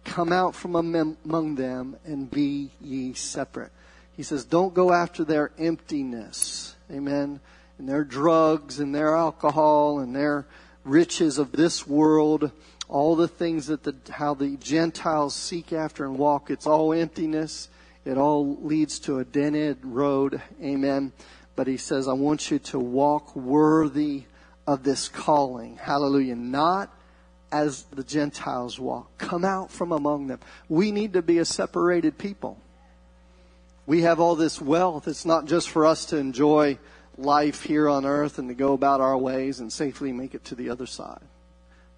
[0.03, 3.71] Come out from among them and be ye separate.
[4.15, 6.75] He says, don't go after their emptiness.
[6.91, 7.39] Amen.
[7.79, 10.45] And their drugs and their alcohol and their
[10.83, 12.51] riches of this world.
[12.89, 16.51] All the things that the, how the Gentiles seek after and walk.
[16.51, 17.69] It's all emptiness.
[18.05, 20.41] It all leads to a dead road.
[20.61, 21.11] Amen.
[21.55, 24.23] But he says, I want you to walk worthy
[24.67, 25.77] of this calling.
[25.77, 26.35] Hallelujah.
[26.35, 26.95] Not
[27.53, 29.15] as the Gentiles walk.
[29.19, 30.39] Come out from among them.
[30.67, 32.59] We need to be a separated people.
[33.85, 35.07] We have all this wealth.
[35.07, 36.79] It's not just for us to enjoy
[37.15, 40.55] life here on earth and to go about our ways and safely make it to
[40.55, 41.21] the other side.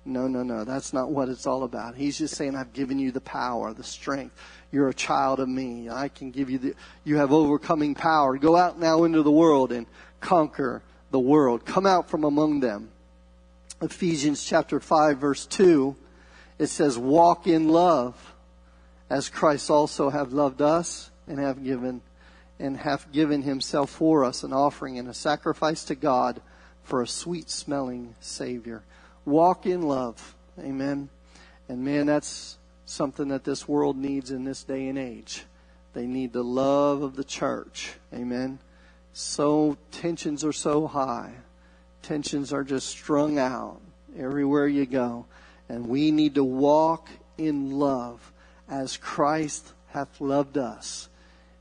[0.04, 0.66] No, no, no.
[0.66, 1.96] That's not what it's all about.
[1.96, 4.36] He's just saying, I've given you the power, the strength.
[4.74, 5.90] You're a child of me.
[5.90, 6.76] I can give you the,
[7.06, 8.38] you have overcoming power.
[8.38, 9.88] Go out now into the world and
[10.20, 11.66] conquer the world.
[11.66, 12.90] Come out from among them.
[13.86, 15.96] Ephesians chapter 5 verse 2,
[16.60, 18.34] it says, walk in love
[19.10, 22.02] as Christ also have loved us and have given
[22.60, 26.42] and hath given himself for us an offering and a sacrifice to God
[26.84, 28.84] for a sweet smelling savior.
[29.26, 30.36] Walk in love.
[30.60, 31.10] Amen.
[31.68, 35.44] And man, that's something that this world needs in this day and age.
[35.94, 37.96] They need the love of the church.
[38.14, 38.60] Amen
[39.18, 41.32] so tensions are so high.
[42.06, 43.82] Tensions are just strung out
[44.18, 45.26] everywhere you go.
[45.70, 48.32] And we need to walk in love
[48.70, 51.10] as Christ hath loved us.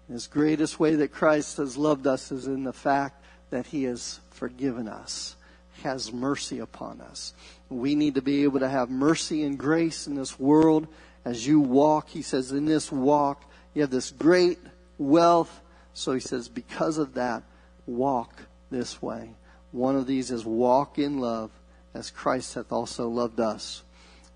[0.09, 4.21] His greatest way that Christ has loved us is in the fact that he has
[4.31, 5.37] forgiven us,
[5.83, 7.33] has mercy upon us.
[7.71, 10.87] We need to be able to have mercy and grace in this world
[11.25, 14.59] as you walk, he says, in this walk, you have this great
[14.99, 15.63] wealth.
[15.95, 17.43] So he says, because of that,
[17.87, 19.31] walk this way.
[19.75, 21.51] One of these is walk in love
[21.95, 23.83] as Christ hath also loved us.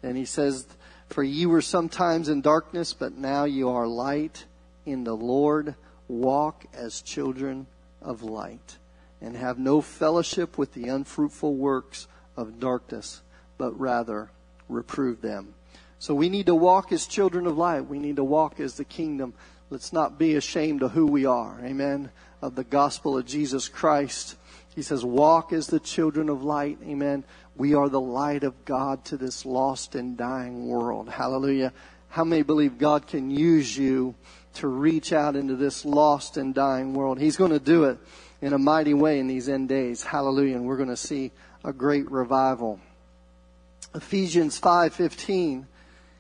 [0.03, 0.67] And he says,
[1.11, 4.47] For ye were sometimes in darkness, but now you are light
[4.85, 5.77] in the Lord.
[6.09, 7.69] Walk as children
[8.03, 8.79] of light,
[9.21, 13.23] and have no fellowship with the unfruitful works of darkness,
[13.59, 14.31] but rather
[14.69, 15.55] reprove them.
[16.01, 17.87] So we need to walk as children of light.
[17.87, 19.35] We need to walk as the kingdom.
[19.71, 21.61] Let's not be ashamed of who we are.
[21.63, 22.11] Amen.
[22.43, 24.35] Of the gospel of Jesus Christ.
[24.79, 26.79] He says, walk as the children of light.
[26.87, 27.25] Amen.
[27.57, 31.09] We are the light of God to this lost and dying world.
[31.09, 31.73] Hallelujah.
[32.11, 34.15] How many believe God can use you
[34.55, 37.19] to reach out into this lost and dying world?
[37.19, 37.99] He's going to do it
[38.41, 40.05] in a mighty way in these end days.
[40.05, 40.55] Hallelujah.
[40.55, 41.33] And we're going to see
[41.65, 42.79] a great revival.
[43.97, 45.67] Ephesians 5:15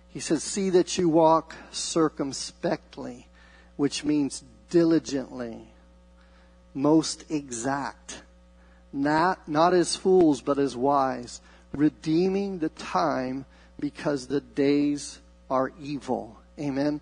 [0.08, 3.28] he says see that you walk circumspectly
[3.76, 5.68] which means diligently
[6.74, 8.22] most exact
[8.92, 11.40] not, not as fools, but as wise,
[11.72, 13.44] redeeming the time
[13.78, 15.20] because the days
[15.50, 16.38] are evil.
[16.58, 17.00] Amen.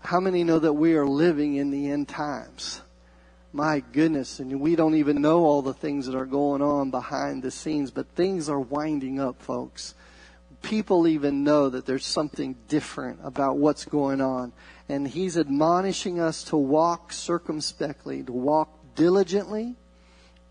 [0.00, 2.80] How many know that we are living in the end times?
[3.52, 7.42] My goodness, and we don't even know all the things that are going on behind
[7.42, 9.94] the scenes, but things are winding up, folks.
[10.62, 14.52] People even know that there's something different about what's going on.
[14.88, 19.76] And he's admonishing us to walk circumspectly, to walk diligently,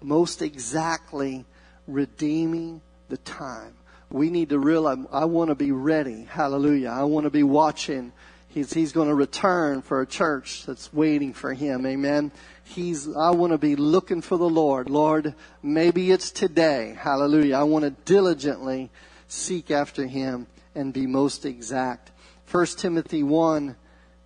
[0.04, 1.46] most exactly
[1.88, 3.74] redeeming the time.
[4.10, 6.28] We need to realize, I want to be ready.
[6.30, 6.90] Hallelujah.
[6.90, 8.12] I want to be watching.
[8.48, 11.86] He's, he's going to return for a church that's waiting for him.
[11.86, 12.32] Amen.
[12.64, 14.90] He's, I want to be looking for the Lord.
[14.90, 15.34] Lord,
[15.64, 16.96] maybe it's today.
[17.00, 17.56] Hallelujah.
[17.56, 18.92] I want to diligently
[19.28, 20.46] seek after him
[20.76, 22.12] and be most exact.
[22.52, 23.76] 1 Timothy 1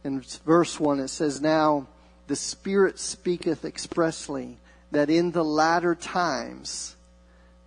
[0.03, 1.87] and verse 1, it says, Now
[2.27, 4.57] the Spirit speaketh expressly
[4.91, 6.95] that in the latter times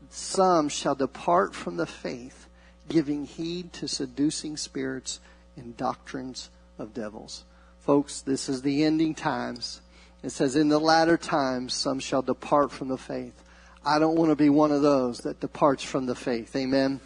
[0.08, 2.48] some shall depart from the faith,
[2.88, 5.20] giving heed to seducing spirits
[5.56, 7.44] and doctrines of devils.
[7.80, 9.80] Folks, this is the ending times.
[10.22, 13.42] It says, in the latter times some shall depart from the faith.
[13.84, 16.54] I don't want to be one of those that departs from the faith.
[16.56, 17.00] Amen.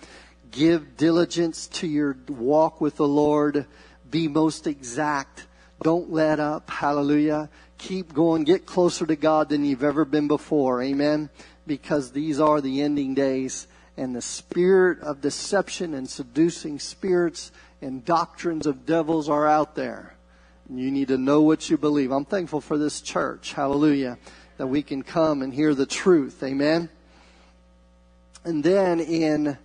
[0.50, 3.66] Give diligence to your walk with the Lord.
[4.10, 5.46] Be most exact.
[5.82, 6.70] Don't let up.
[6.70, 10.82] Hallelujah keep going, get closer to God than you've ever been before.
[10.82, 11.30] Amen.
[11.66, 13.66] Because these are the ending days
[13.96, 20.14] and the spirit of deception and seducing spirits and doctrines of devils are out there.
[20.70, 22.10] You need to know what you believe.
[22.10, 23.52] I'm thankful for this church.
[23.52, 24.18] Hallelujah.
[24.56, 26.42] That we can come and hear the truth.
[26.42, 26.88] Amen.
[28.44, 29.58] And then in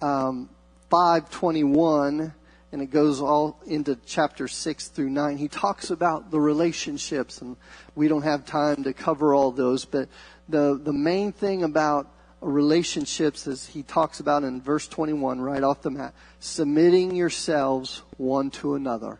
[0.00, 0.48] um,
[0.90, 2.32] 521,
[2.76, 5.38] and it goes all into chapter 6 through 9.
[5.38, 7.56] He talks about the relationships, and
[7.94, 10.10] we don't have time to cover all those, but
[10.46, 12.06] the, the main thing about
[12.42, 18.50] relationships is he talks about in verse 21 right off the mat submitting yourselves one
[18.50, 19.18] to another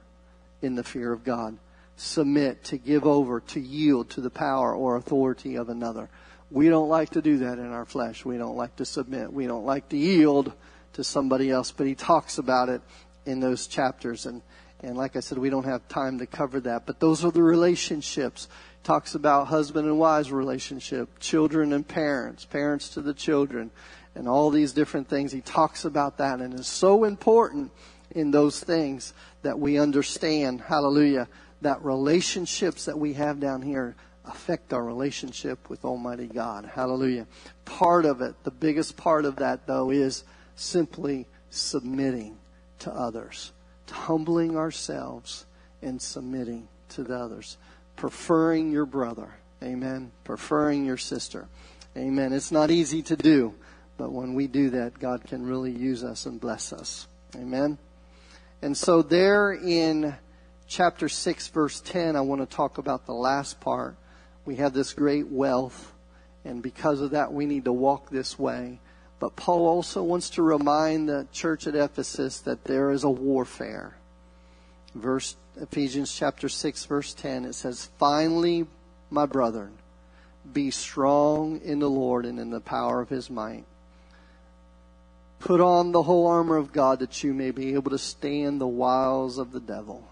[0.61, 1.57] in the fear of God.
[1.97, 6.11] Submit, to give over, to yield to the power or authority of another.
[6.51, 8.23] We don't like to do that in our flesh.
[8.23, 9.33] We don't like to submit.
[9.33, 10.53] We don't like to yield
[10.93, 12.83] to somebody else, but he talks about it
[13.27, 14.27] in those chapters.
[14.27, 14.43] And,
[14.81, 16.87] and like I said, we don't have time to cover that.
[16.87, 18.49] But those are the relationships.
[18.83, 23.71] Talks about husband and wives relationship, children and parents, parents to the children,
[24.15, 25.33] and all these different things.
[25.33, 27.71] He talks about that and it's so important
[28.13, 29.13] in those things
[29.43, 31.29] that we understand, hallelujah,
[31.63, 36.65] that relationships that we have down here affect our relationship with Almighty God.
[36.65, 37.27] Hallelujah.
[37.65, 40.25] Part of it, the biggest part of that though, is
[40.55, 42.39] simply submitting
[42.87, 43.53] to others,
[43.89, 45.45] to humbling ourselves
[45.83, 47.57] and submitting to the others,
[47.97, 49.35] preferring your brother.
[49.61, 50.13] Amen.
[50.23, 51.49] Preferring your sister.
[51.97, 52.33] Amen.
[52.33, 53.55] It's not easy to do,
[53.99, 57.09] but when we do that, God can really use us and bless us.
[57.35, 57.77] Amen.
[58.63, 60.15] And so there in
[60.69, 63.97] chapter 6 verse 10, I want to talk about the last part.
[64.45, 65.93] We have this great wealth,
[66.45, 68.79] and because of that, we need to walk this way.
[69.19, 73.97] But Paul also wants to remind the church at Ephesus that there is a warfare.
[74.95, 78.67] Verse Ephesians chapter 6 verse 10 it says, "Finally,
[79.11, 79.73] my brethren,
[80.53, 83.65] be strong in the Lord and in the power of his might.
[85.39, 88.67] Put on the whole armor of God that you may be able to stand the
[88.67, 90.05] wiles of the devil,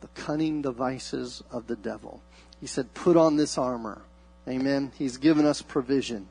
[0.00, 2.22] the cunning devices of the devil."
[2.60, 4.02] He said, "Put on this armor."
[4.48, 4.92] Amen.
[4.98, 6.28] He's given us provision.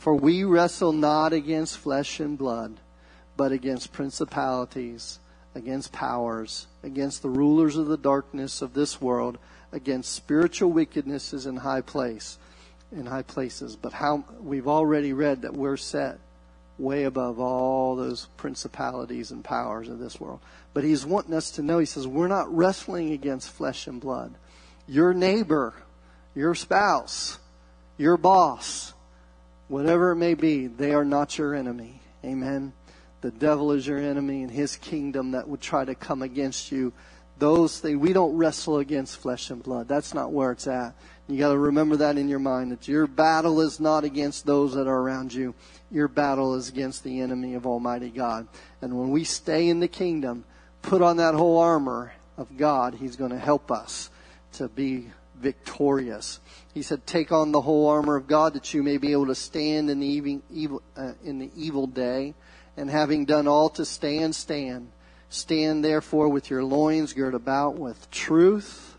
[0.00, 2.80] For we wrestle not against flesh and blood,
[3.36, 5.18] but against principalities,
[5.54, 9.36] against powers, against the rulers of the darkness of this world,
[9.72, 12.38] against spiritual wickednesses in high place,
[12.90, 13.76] in high places.
[13.76, 16.18] But how we've already read that we're set
[16.78, 20.40] way above all those principalities and powers of this world.
[20.72, 24.32] But he's wanting us to know, he says, we're not wrestling against flesh and blood.
[24.88, 25.74] Your neighbor,
[26.34, 27.38] your spouse,
[27.98, 28.94] your boss,
[29.70, 32.02] whatever it may be, they are not your enemy.
[32.24, 32.72] Amen.
[33.20, 36.92] The devil is your enemy and his kingdom that would try to come against you.
[37.38, 39.86] Those things, we don't wrestle against flesh and blood.
[39.88, 40.94] That's not where it's at.
[41.28, 44.74] You got to remember that in your mind that your battle is not against those
[44.74, 45.54] that are around you.
[45.90, 48.48] Your battle is against the enemy of Almighty God.
[48.82, 50.44] And when we stay in the kingdom,
[50.82, 54.10] put on that whole armor of God, He's going to help us
[54.54, 55.10] to be
[55.40, 56.38] victorious.
[56.72, 59.34] He said, "Take on the whole armor of God that you may be able to
[59.34, 62.34] stand in the evil, uh, in the evil day,
[62.76, 64.92] and having done all to stand, stand.
[65.28, 68.96] Stand therefore with your loins girt about with truth.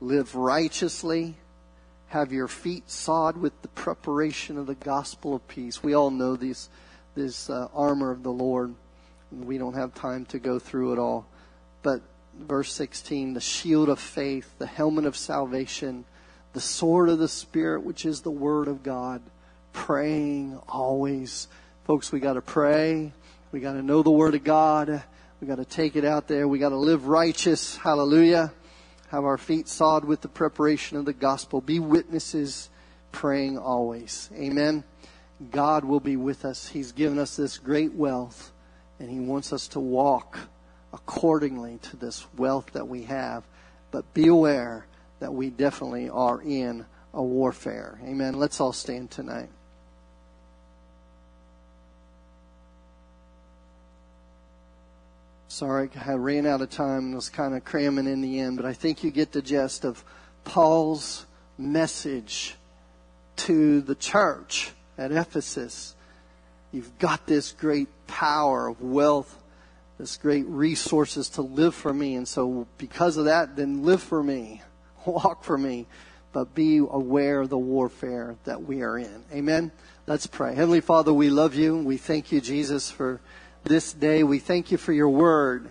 [0.00, 1.36] Live righteously.
[2.08, 6.36] Have your feet sod with the preparation of the gospel of peace." We all know
[6.36, 6.68] these
[7.14, 8.74] this uh, armor of the Lord.
[9.30, 11.26] We don't have time to go through it all,
[11.82, 12.00] but
[12.38, 16.04] verse 16, the shield of faith, the helmet of salvation,
[16.52, 19.22] the sword of the Spirit, which is the Word of God,
[19.72, 21.48] praying always.
[21.84, 23.12] Folks, we got to pray.
[23.52, 25.02] We got to know the Word of God.
[25.40, 26.48] We got to take it out there.
[26.48, 27.76] We got to live righteous.
[27.76, 28.52] Hallelujah.
[29.10, 31.60] Have our feet sod with the preparation of the gospel.
[31.60, 32.68] Be witnesses,
[33.12, 34.28] praying always.
[34.34, 34.84] Amen.
[35.50, 36.68] God will be with us.
[36.68, 38.52] He's given us this great wealth,
[38.98, 40.38] and He wants us to walk
[40.92, 43.44] accordingly to this wealth that we have.
[43.90, 44.86] But be aware
[45.20, 47.98] that we definitely are in a warfare.
[48.04, 48.34] Amen.
[48.34, 49.48] Let's all stand tonight.
[55.48, 58.66] Sorry, I ran out of time and was kind of cramming in the end, but
[58.66, 60.04] I think you get the gist of
[60.44, 61.26] Paul's
[61.56, 62.54] message
[63.36, 65.96] to the church at Ephesus.
[66.70, 69.36] You've got this great power of wealth
[69.98, 72.14] this great resources to live for me.
[72.14, 74.62] And so because of that, then live for me,
[75.04, 75.86] walk for me,
[76.32, 79.24] but be aware of the warfare that we are in.
[79.32, 79.72] Amen.
[80.06, 80.54] Let's pray.
[80.54, 81.76] Heavenly Father, we love you.
[81.76, 83.20] We thank you, Jesus, for
[83.64, 84.22] this day.
[84.22, 85.68] We thank you for your word.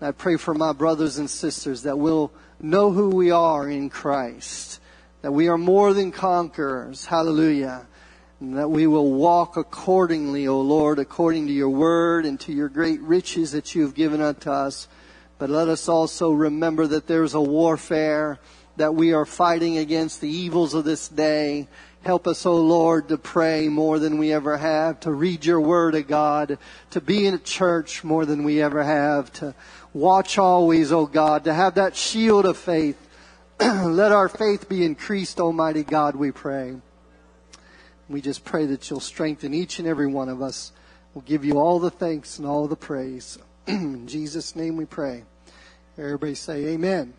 [0.00, 4.80] I pray for my brothers and sisters that we'll know who we are in Christ,
[5.22, 7.06] that we are more than conquerors.
[7.06, 7.86] Hallelujah
[8.40, 12.70] and that we will walk accordingly, O Lord, according to your word and to your
[12.70, 14.88] great riches that you have given unto us.
[15.38, 18.38] But let us also remember that there's a warfare
[18.76, 21.68] that we are fighting against the evils of this day.
[22.02, 25.94] Help us, O Lord, to pray more than we ever have, to read your word
[25.94, 26.56] of God,
[26.90, 29.54] to be in a church more than we ever have, to
[29.92, 32.96] watch always, O God, to have that shield of faith.
[33.60, 36.76] Let our faith be increased, Almighty God, we pray.
[38.10, 40.72] We just pray that you'll strengthen each and every one of us.
[41.14, 43.38] We'll give you all the thanks and all the praise.
[43.68, 45.22] In Jesus' name we pray.
[45.96, 47.14] Everybody say amen.